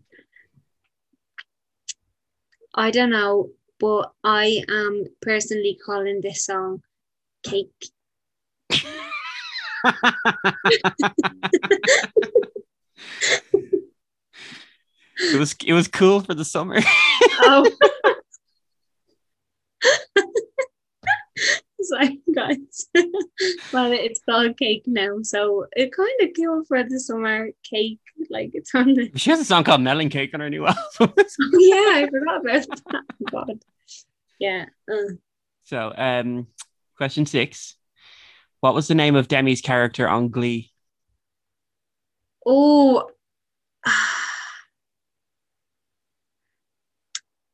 [2.76, 6.84] I don't know, but I am personally calling this song
[7.44, 7.88] Cake.
[15.10, 16.78] it was it was cool for the summer.
[17.42, 17.68] Oh.
[21.82, 22.88] Sorry, guys.
[23.74, 28.00] well, it's called cake now, so it kind of came for the summer cake.
[28.30, 29.12] Like it's on the.
[29.16, 30.84] She has a song called Melon Cake on her new album.
[31.00, 33.04] yeah, I forgot about that.
[33.32, 33.60] God.
[34.40, 34.66] Yeah.
[34.92, 35.16] Uh.
[35.64, 36.48] So, um,
[36.98, 37.76] question six.
[38.60, 40.72] What was the name of Demi's character on Glee?
[42.46, 43.10] Oh.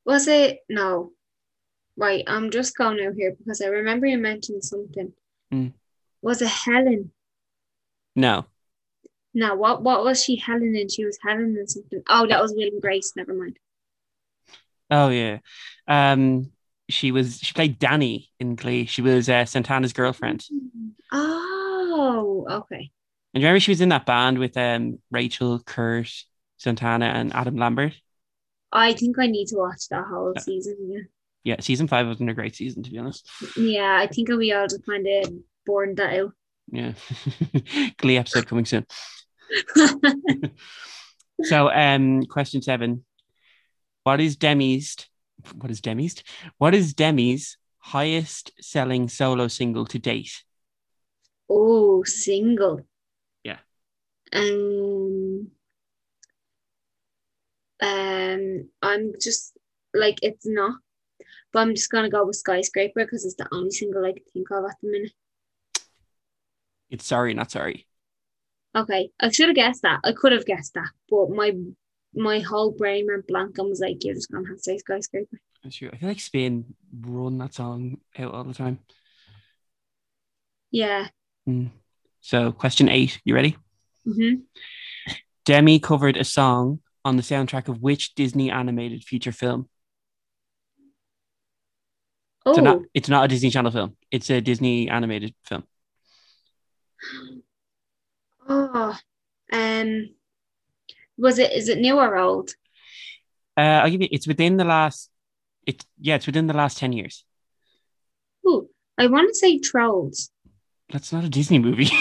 [0.05, 0.59] Was it?
[0.69, 1.11] No.
[1.97, 5.13] Right, I'm just going out here because I remember you mentioned something.
[5.51, 5.73] Mm.
[6.21, 7.11] Was it Helen?
[8.15, 8.45] No.
[9.33, 12.01] No, what what was she Helen and She was Helen and something.
[12.07, 13.13] Oh, that was Will and Grace.
[13.15, 13.57] Never mind.
[14.89, 15.39] Oh yeah.
[15.87, 16.51] Um,
[16.89, 18.85] she was she played Dani in Glee.
[18.85, 20.45] She was uh, Santana's girlfriend.
[21.11, 22.91] Oh, okay.
[23.33, 26.11] And remember she was in that band with um Rachel, Kurt,
[26.57, 27.93] Santana, and Adam Lambert.
[28.71, 30.77] I think I need to watch that whole season.
[30.89, 31.01] Yeah.
[31.47, 33.25] Yeah, season five wasn't a great season to be honest.
[33.55, 35.33] Yeah, I think we all just kind of
[35.65, 36.33] bored that out.
[36.69, 36.91] Yeah.
[37.97, 38.85] Glee episode coming soon.
[41.43, 43.05] so um question seven.
[44.03, 44.97] What is Demi's
[45.55, 46.21] what is Demi's?
[46.57, 50.43] What is Demi's highest selling solo single to date?
[51.49, 52.81] Oh, single.
[53.45, 53.59] Yeah.
[54.33, 55.51] Um
[57.81, 59.57] um I'm just
[59.93, 60.73] like it's not
[61.53, 64.51] but I'm just gonna go with skyscraper because it's the only single I can think
[64.51, 65.13] of at the minute.
[66.89, 67.87] It's sorry, not sorry.
[68.75, 69.99] Okay, I should have guessed that.
[70.03, 71.53] I could have guessed that, but my
[72.15, 75.39] my whole brain went blank and was like, "You're just gonna have to say skyscraper."
[75.63, 75.89] That's true.
[75.91, 78.79] I feel like Spain run that song out all the time.
[80.71, 81.07] Yeah.
[81.47, 81.71] Mm.
[82.21, 83.19] So, question eight.
[83.23, 83.57] You ready?
[84.05, 84.41] Mm-hmm.
[85.45, 89.69] Demi covered a song on the soundtrack of which Disney animated feature film?
[92.47, 93.97] Oh, So not, it's not a Disney Channel film.
[94.09, 95.65] It's a Disney animated film.
[98.47, 98.97] oh,
[99.51, 100.09] um,
[101.17, 101.51] was it?
[101.51, 102.51] Is it new or old?
[103.57, 104.07] Uh, I'll give you.
[104.11, 105.09] It's within the last.
[105.65, 106.15] It's yeah.
[106.15, 107.25] It's within the last ten years.
[108.47, 110.29] Ooh, I want to say Trolls.
[110.89, 111.89] That's not a Disney movie.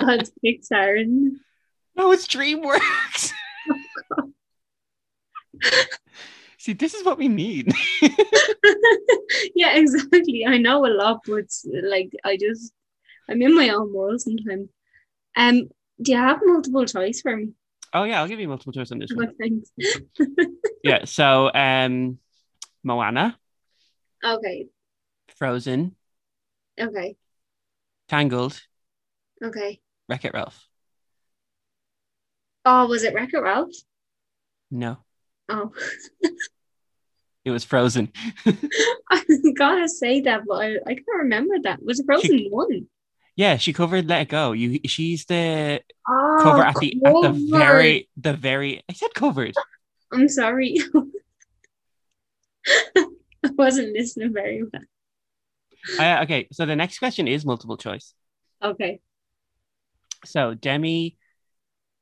[0.00, 1.04] That's Pixar.
[1.96, 3.30] no, it's DreamWorks.
[6.58, 7.72] See, this is what we need.
[9.54, 10.44] yeah, exactly.
[10.46, 12.72] I know a lot, but it's like I just
[13.28, 14.68] I'm in my own world sometimes.
[15.36, 15.68] Um,
[16.02, 17.50] do you have multiple choice for me?
[17.92, 19.34] oh yeah, I'll give you multiple choice on this one.
[19.36, 19.70] Things?
[20.82, 21.04] Yeah.
[21.04, 22.18] So, um,
[22.84, 23.38] Moana,
[24.24, 24.68] okay,
[25.36, 25.96] Frozen,
[26.80, 27.16] okay,
[28.08, 28.60] Tangled,
[29.42, 29.80] okay.
[30.08, 30.66] Wreck It Ralph.
[32.64, 33.74] Oh, was it Wreck It Ralph?
[34.70, 35.04] No,
[35.48, 35.72] Oh,
[37.44, 38.12] it was Frozen.
[39.10, 39.24] I
[39.56, 41.82] gotta say that, but I, I can't remember that.
[41.82, 42.86] Was it Frozen one?
[43.36, 44.52] Yeah, she covered Let It Go.
[44.52, 48.82] You, she's the Oh, cover at the at the very the very.
[48.88, 49.54] I said covered.
[50.12, 50.78] I'm sorry.
[52.96, 54.82] I wasn't listening very well.
[55.98, 58.14] Uh, okay, so the next question is multiple choice.
[58.62, 59.00] Okay.
[60.24, 61.16] So Demi,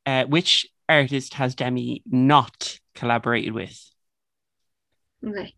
[0.07, 3.79] uh, which artist has Demi not collaborated with?
[5.27, 5.55] Okay.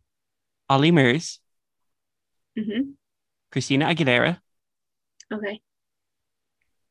[0.69, 1.41] Ollie Murs,
[2.59, 2.91] Mm-hmm.
[3.53, 4.41] Christina Aguilera,
[5.33, 5.61] Okay.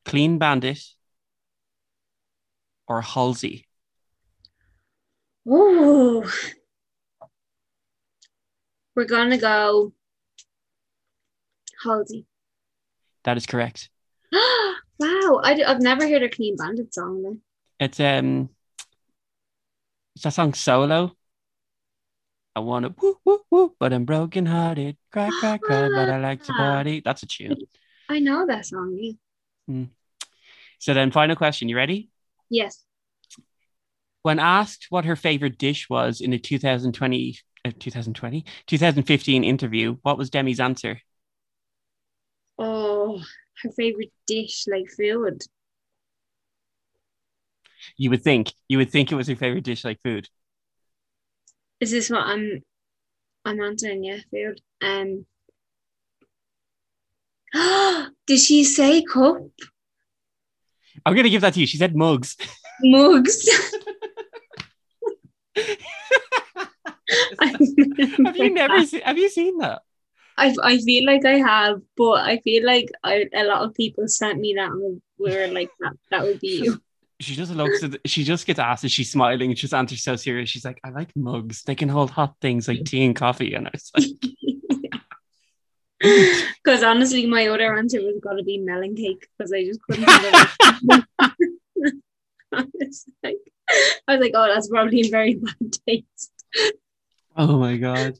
[0.04, 0.80] Clean Bandit,
[2.86, 3.66] or Halsey.
[5.46, 6.24] Ooh.
[8.96, 9.92] We're gonna go
[11.84, 12.26] Halsey.
[13.24, 13.90] That is correct.
[14.32, 17.40] wow, I, have never heard a Clean Bandit song then.
[17.80, 18.50] It's um,
[20.14, 21.16] it's that song Solo.
[22.54, 24.96] I wanna woo woo woo, but I'm broken hearted.
[25.12, 27.00] Cry cry cry, but I like to party.
[27.04, 27.58] That's a tune.
[28.08, 28.98] I know that song.
[29.66, 29.84] Yeah.
[30.78, 31.68] So then, final question.
[31.68, 32.10] You ready?
[32.50, 32.84] Yes.
[34.22, 40.18] When asked what her favorite dish was in a 2020, uh, 2020, 2015 interview, what
[40.18, 41.00] was Demi's answer?
[42.58, 43.20] Oh,
[43.62, 45.42] her favorite dish, like food.
[47.96, 50.28] You would think, you would think it was your favorite dish, like food.
[51.80, 52.62] Is this what I'm?
[53.44, 54.04] I'm answering.
[54.04, 54.60] Yeah, food.
[54.82, 55.26] Um.
[58.26, 59.38] Did she say cup
[61.06, 61.66] I'm gonna give that to you.
[61.66, 62.36] She said mugs.
[62.82, 63.48] mugs?
[67.40, 69.00] have you never seen?
[69.02, 69.82] Have you seen that?
[70.36, 74.06] I I feel like I have, but I feel like I, a lot of people
[74.06, 75.94] sent me that and we were like that.
[76.10, 76.80] That would be you.
[77.20, 80.16] She just looks at she just gets asked and she's smiling and she's answers so
[80.16, 80.48] serious.
[80.48, 81.62] She's like, I like mugs.
[81.64, 83.54] They can hold hot things like tea and coffee.
[83.54, 84.06] And I was like,
[86.00, 90.04] Because honestly, my other answer was going to be melon cake because I just couldn't.
[90.08, 90.46] I
[92.52, 93.36] was like,
[94.06, 96.32] I was like, oh, that's probably in very bad taste.
[97.36, 98.16] Oh my god.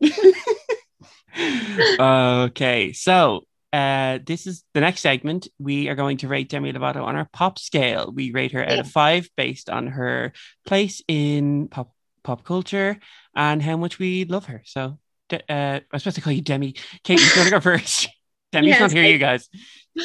[2.48, 5.48] okay, so uh, this is the next segment.
[5.58, 8.12] We are going to rate Demi Lovato on our pop scale.
[8.12, 10.32] We rate her out of five based on her
[10.66, 11.92] place in pop
[12.22, 12.98] pop culture
[13.34, 14.62] and how much we love her.
[14.64, 14.98] So,
[15.32, 16.74] uh, I'm supposed to call you Demi.
[17.04, 18.08] Kate, you're gonna go first.
[18.52, 19.48] Demi's Yes, not here, I- you guys.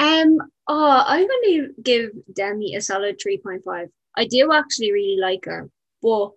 [0.00, 0.38] Um,
[0.68, 3.88] oh, I'm going to give Demi a solid 3.5.
[4.16, 5.68] I do actually really like her,
[6.00, 6.30] but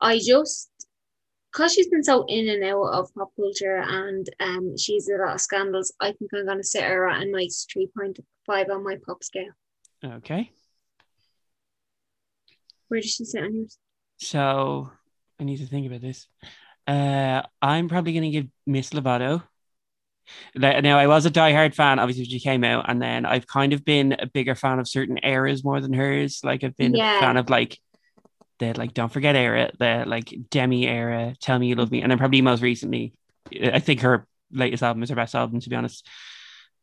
[0.00, 0.69] I just,
[1.52, 5.34] because she's been so in and out of pop culture and um, she's a lot
[5.34, 8.96] of scandals, I think I'm going to sit her at a nice 3.5 on my
[9.06, 9.52] pop scale.
[10.04, 10.52] Okay,
[12.88, 13.78] Where does she sit on yours?
[14.18, 14.90] so
[15.38, 16.26] I need to think about this.
[16.86, 19.42] Uh, I'm probably gonna give Miss Lovato.
[20.54, 23.72] Now I was a diehard fan, obviously, when she came out, and then I've kind
[23.72, 26.40] of been a bigger fan of certain eras more than hers.
[26.44, 27.14] Like I've been Yeah.
[27.16, 27.78] a fan of like
[28.60, 32.12] the like Don't Forget era, the like Demi era, Tell Me You Love Me, and
[32.12, 33.14] then probably most recently,
[33.60, 36.06] I think her latest album is her best album, to be honest.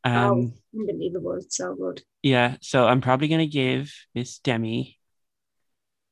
[0.04, 1.34] Um, oh, unbelievable.
[1.36, 2.04] It's so good.
[2.24, 5.00] yeah, so I'm probably gonna give Miss Demi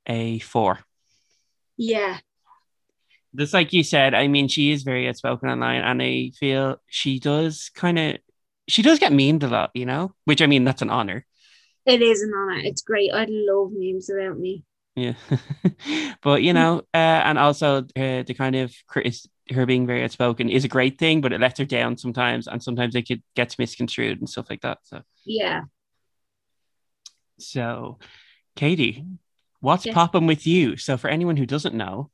[0.07, 0.79] a four.
[1.77, 2.19] Yeah.
[3.35, 7.19] just like you said, I mean, she is very outspoken online, and I feel she
[7.19, 8.17] does kind of
[8.67, 10.13] she does get memed a lot, you know.
[10.25, 11.25] Which I mean, that's an honor.
[11.85, 12.59] It is an honor.
[12.63, 13.11] It's great.
[13.13, 14.63] I love memes about me.
[14.95, 15.13] Yeah,
[16.23, 20.49] but you know, uh, and also uh, the kind of critis- her being very outspoken
[20.49, 23.59] is a great thing, but it lets her down sometimes, and sometimes it could gets
[23.59, 24.77] misconstrued and stuff like that.
[24.83, 25.63] So, Yeah.
[27.37, 27.99] so
[28.55, 29.05] Katie,
[29.59, 29.93] what's Yes.
[29.93, 30.77] popping with you?
[30.77, 32.09] So, for anyone who doesn't know,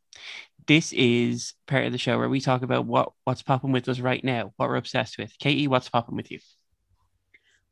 [0.65, 3.99] this is part of the show where we talk about what what's popping with us
[3.99, 5.37] right now, what we're obsessed with.
[5.37, 6.39] Katie, what's popping with you?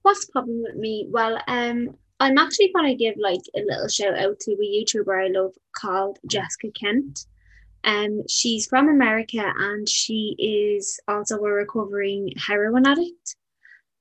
[0.04, 1.08] What's popping with me?
[1.10, 5.28] Well, um, I'm actually gonna give like a little shout out to a YouTuber I
[5.30, 7.26] love called Jessica Kent.
[7.84, 13.36] Um, she's from America and she is also a recovering heroin addict.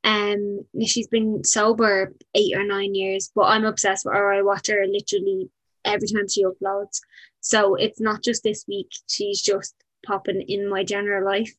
[0.03, 4.33] Um, she's been sober eight or nine years, but I'm obsessed with her.
[4.33, 5.51] I watch her literally
[5.85, 7.01] every time she uploads.
[7.41, 11.55] So it's not just this week; she's just popping in my general life.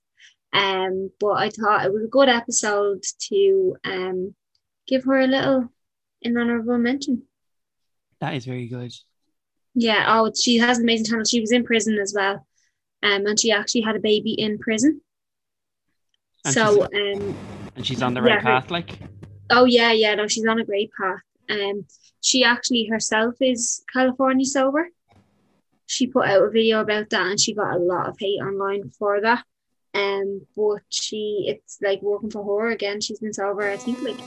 [0.52, 4.36] Um, but I thought it was a good episode to um
[4.88, 5.70] give her a little
[6.24, 7.24] an honorable mention.
[8.20, 8.94] That is very good.
[9.76, 11.26] Yeah, oh, she has an amazing channel.
[11.26, 12.46] She was in prison as well,
[13.04, 15.02] um, and she actually had a baby in prison.
[16.46, 17.36] And so, um,
[17.76, 19.00] And she's on the right Yeah, her- path, like
[19.52, 21.20] oh yeah, yeah, no, she's on a great path.
[21.50, 21.86] Um,
[22.22, 24.90] she actually herself is California sober.
[25.86, 28.90] She put out a video about that, and she got a lot of hate online
[28.98, 29.44] for that.
[29.94, 33.02] Um, but she, it's like working for her again.
[33.02, 34.20] She's been sober, I think, like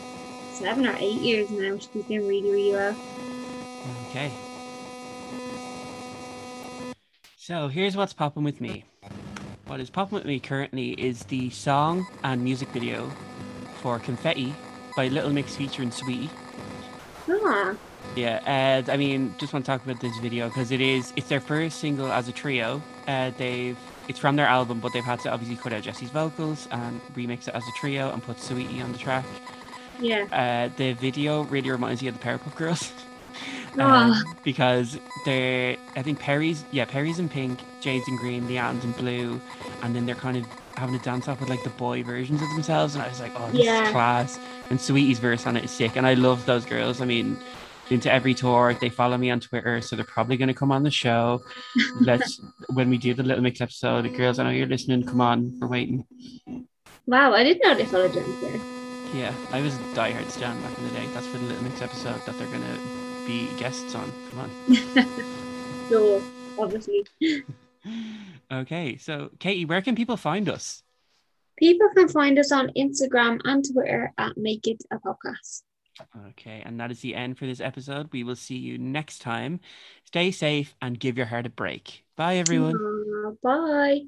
[0.53, 1.77] seven or eight years now.
[1.79, 2.97] She's doing really, really well.
[4.11, 4.33] okay.
[7.37, 8.85] So here's what's popping with me.
[9.67, 13.11] What is popping with me currently is the song and music video
[13.81, 14.55] for Confetti
[14.97, 16.31] by Little Mix featuring Saweetie.
[17.29, 17.75] Ah,
[18.15, 21.29] Yeah, uh, I mean, just want to talk about this video because it is it's
[21.29, 22.83] their first single as a trio.
[23.09, 23.79] Uh, they've
[24.09, 27.49] it's from their album, but they've had to obviously cut out Jesy's vocals and remix
[27.49, 29.25] it as a trio and put Saweetie on the track.
[30.03, 30.25] Yeah.
[30.33, 32.93] Uh, the video really reminds me of the Powerpuff Girls.
[32.93, 33.03] Ah.
[33.79, 38.93] Um, because they're I think Perrie's yeah Perrie's in pink, Jade's in green, Leigh-Anne's in
[38.93, 39.41] blue,
[39.83, 40.45] and then they're kind of
[40.77, 43.33] having a dance off with like the boy versions of themselves, and I was like,
[43.35, 43.85] oh, this Yeah.
[43.87, 44.39] is class.
[44.69, 47.01] And Saweetie's verse on it is sick, and I love those girls.
[47.01, 47.39] I mean,
[47.89, 48.75] into every tour.
[48.79, 51.41] They follow me on Twitter, so they're probably going to come on the show.
[52.03, 52.43] Let's
[52.75, 54.39] when we do the Little Mix episode, the girls.
[54.39, 55.05] I know you're listening.
[55.05, 56.05] Come on, we're waiting.
[57.07, 58.61] Wow, I didn't know they followed James there.
[59.15, 61.07] Yeah, I was a diehard Stan back in the day.
[61.13, 64.11] That's for the Little Mix episode that they're going to be guests on.
[64.31, 65.07] Come on.
[65.91, 66.23] So
[66.59, 67.05] obviously,
[68.51, 70.83] Okay, so Katie, where can people find us?
[71.59, 75.63] people can find us on Instagram and Twitter at Make It a Podcast.
[76.31, 78.09] Okay, and that is the end for this episode.
[78.13, 79.61] We will see you next time.
[80.07, 82.05] Stay safe and give your heart a break.
[82.17, 82.75] Bye, everyone.
[82.75, 84.01] Uh, bye.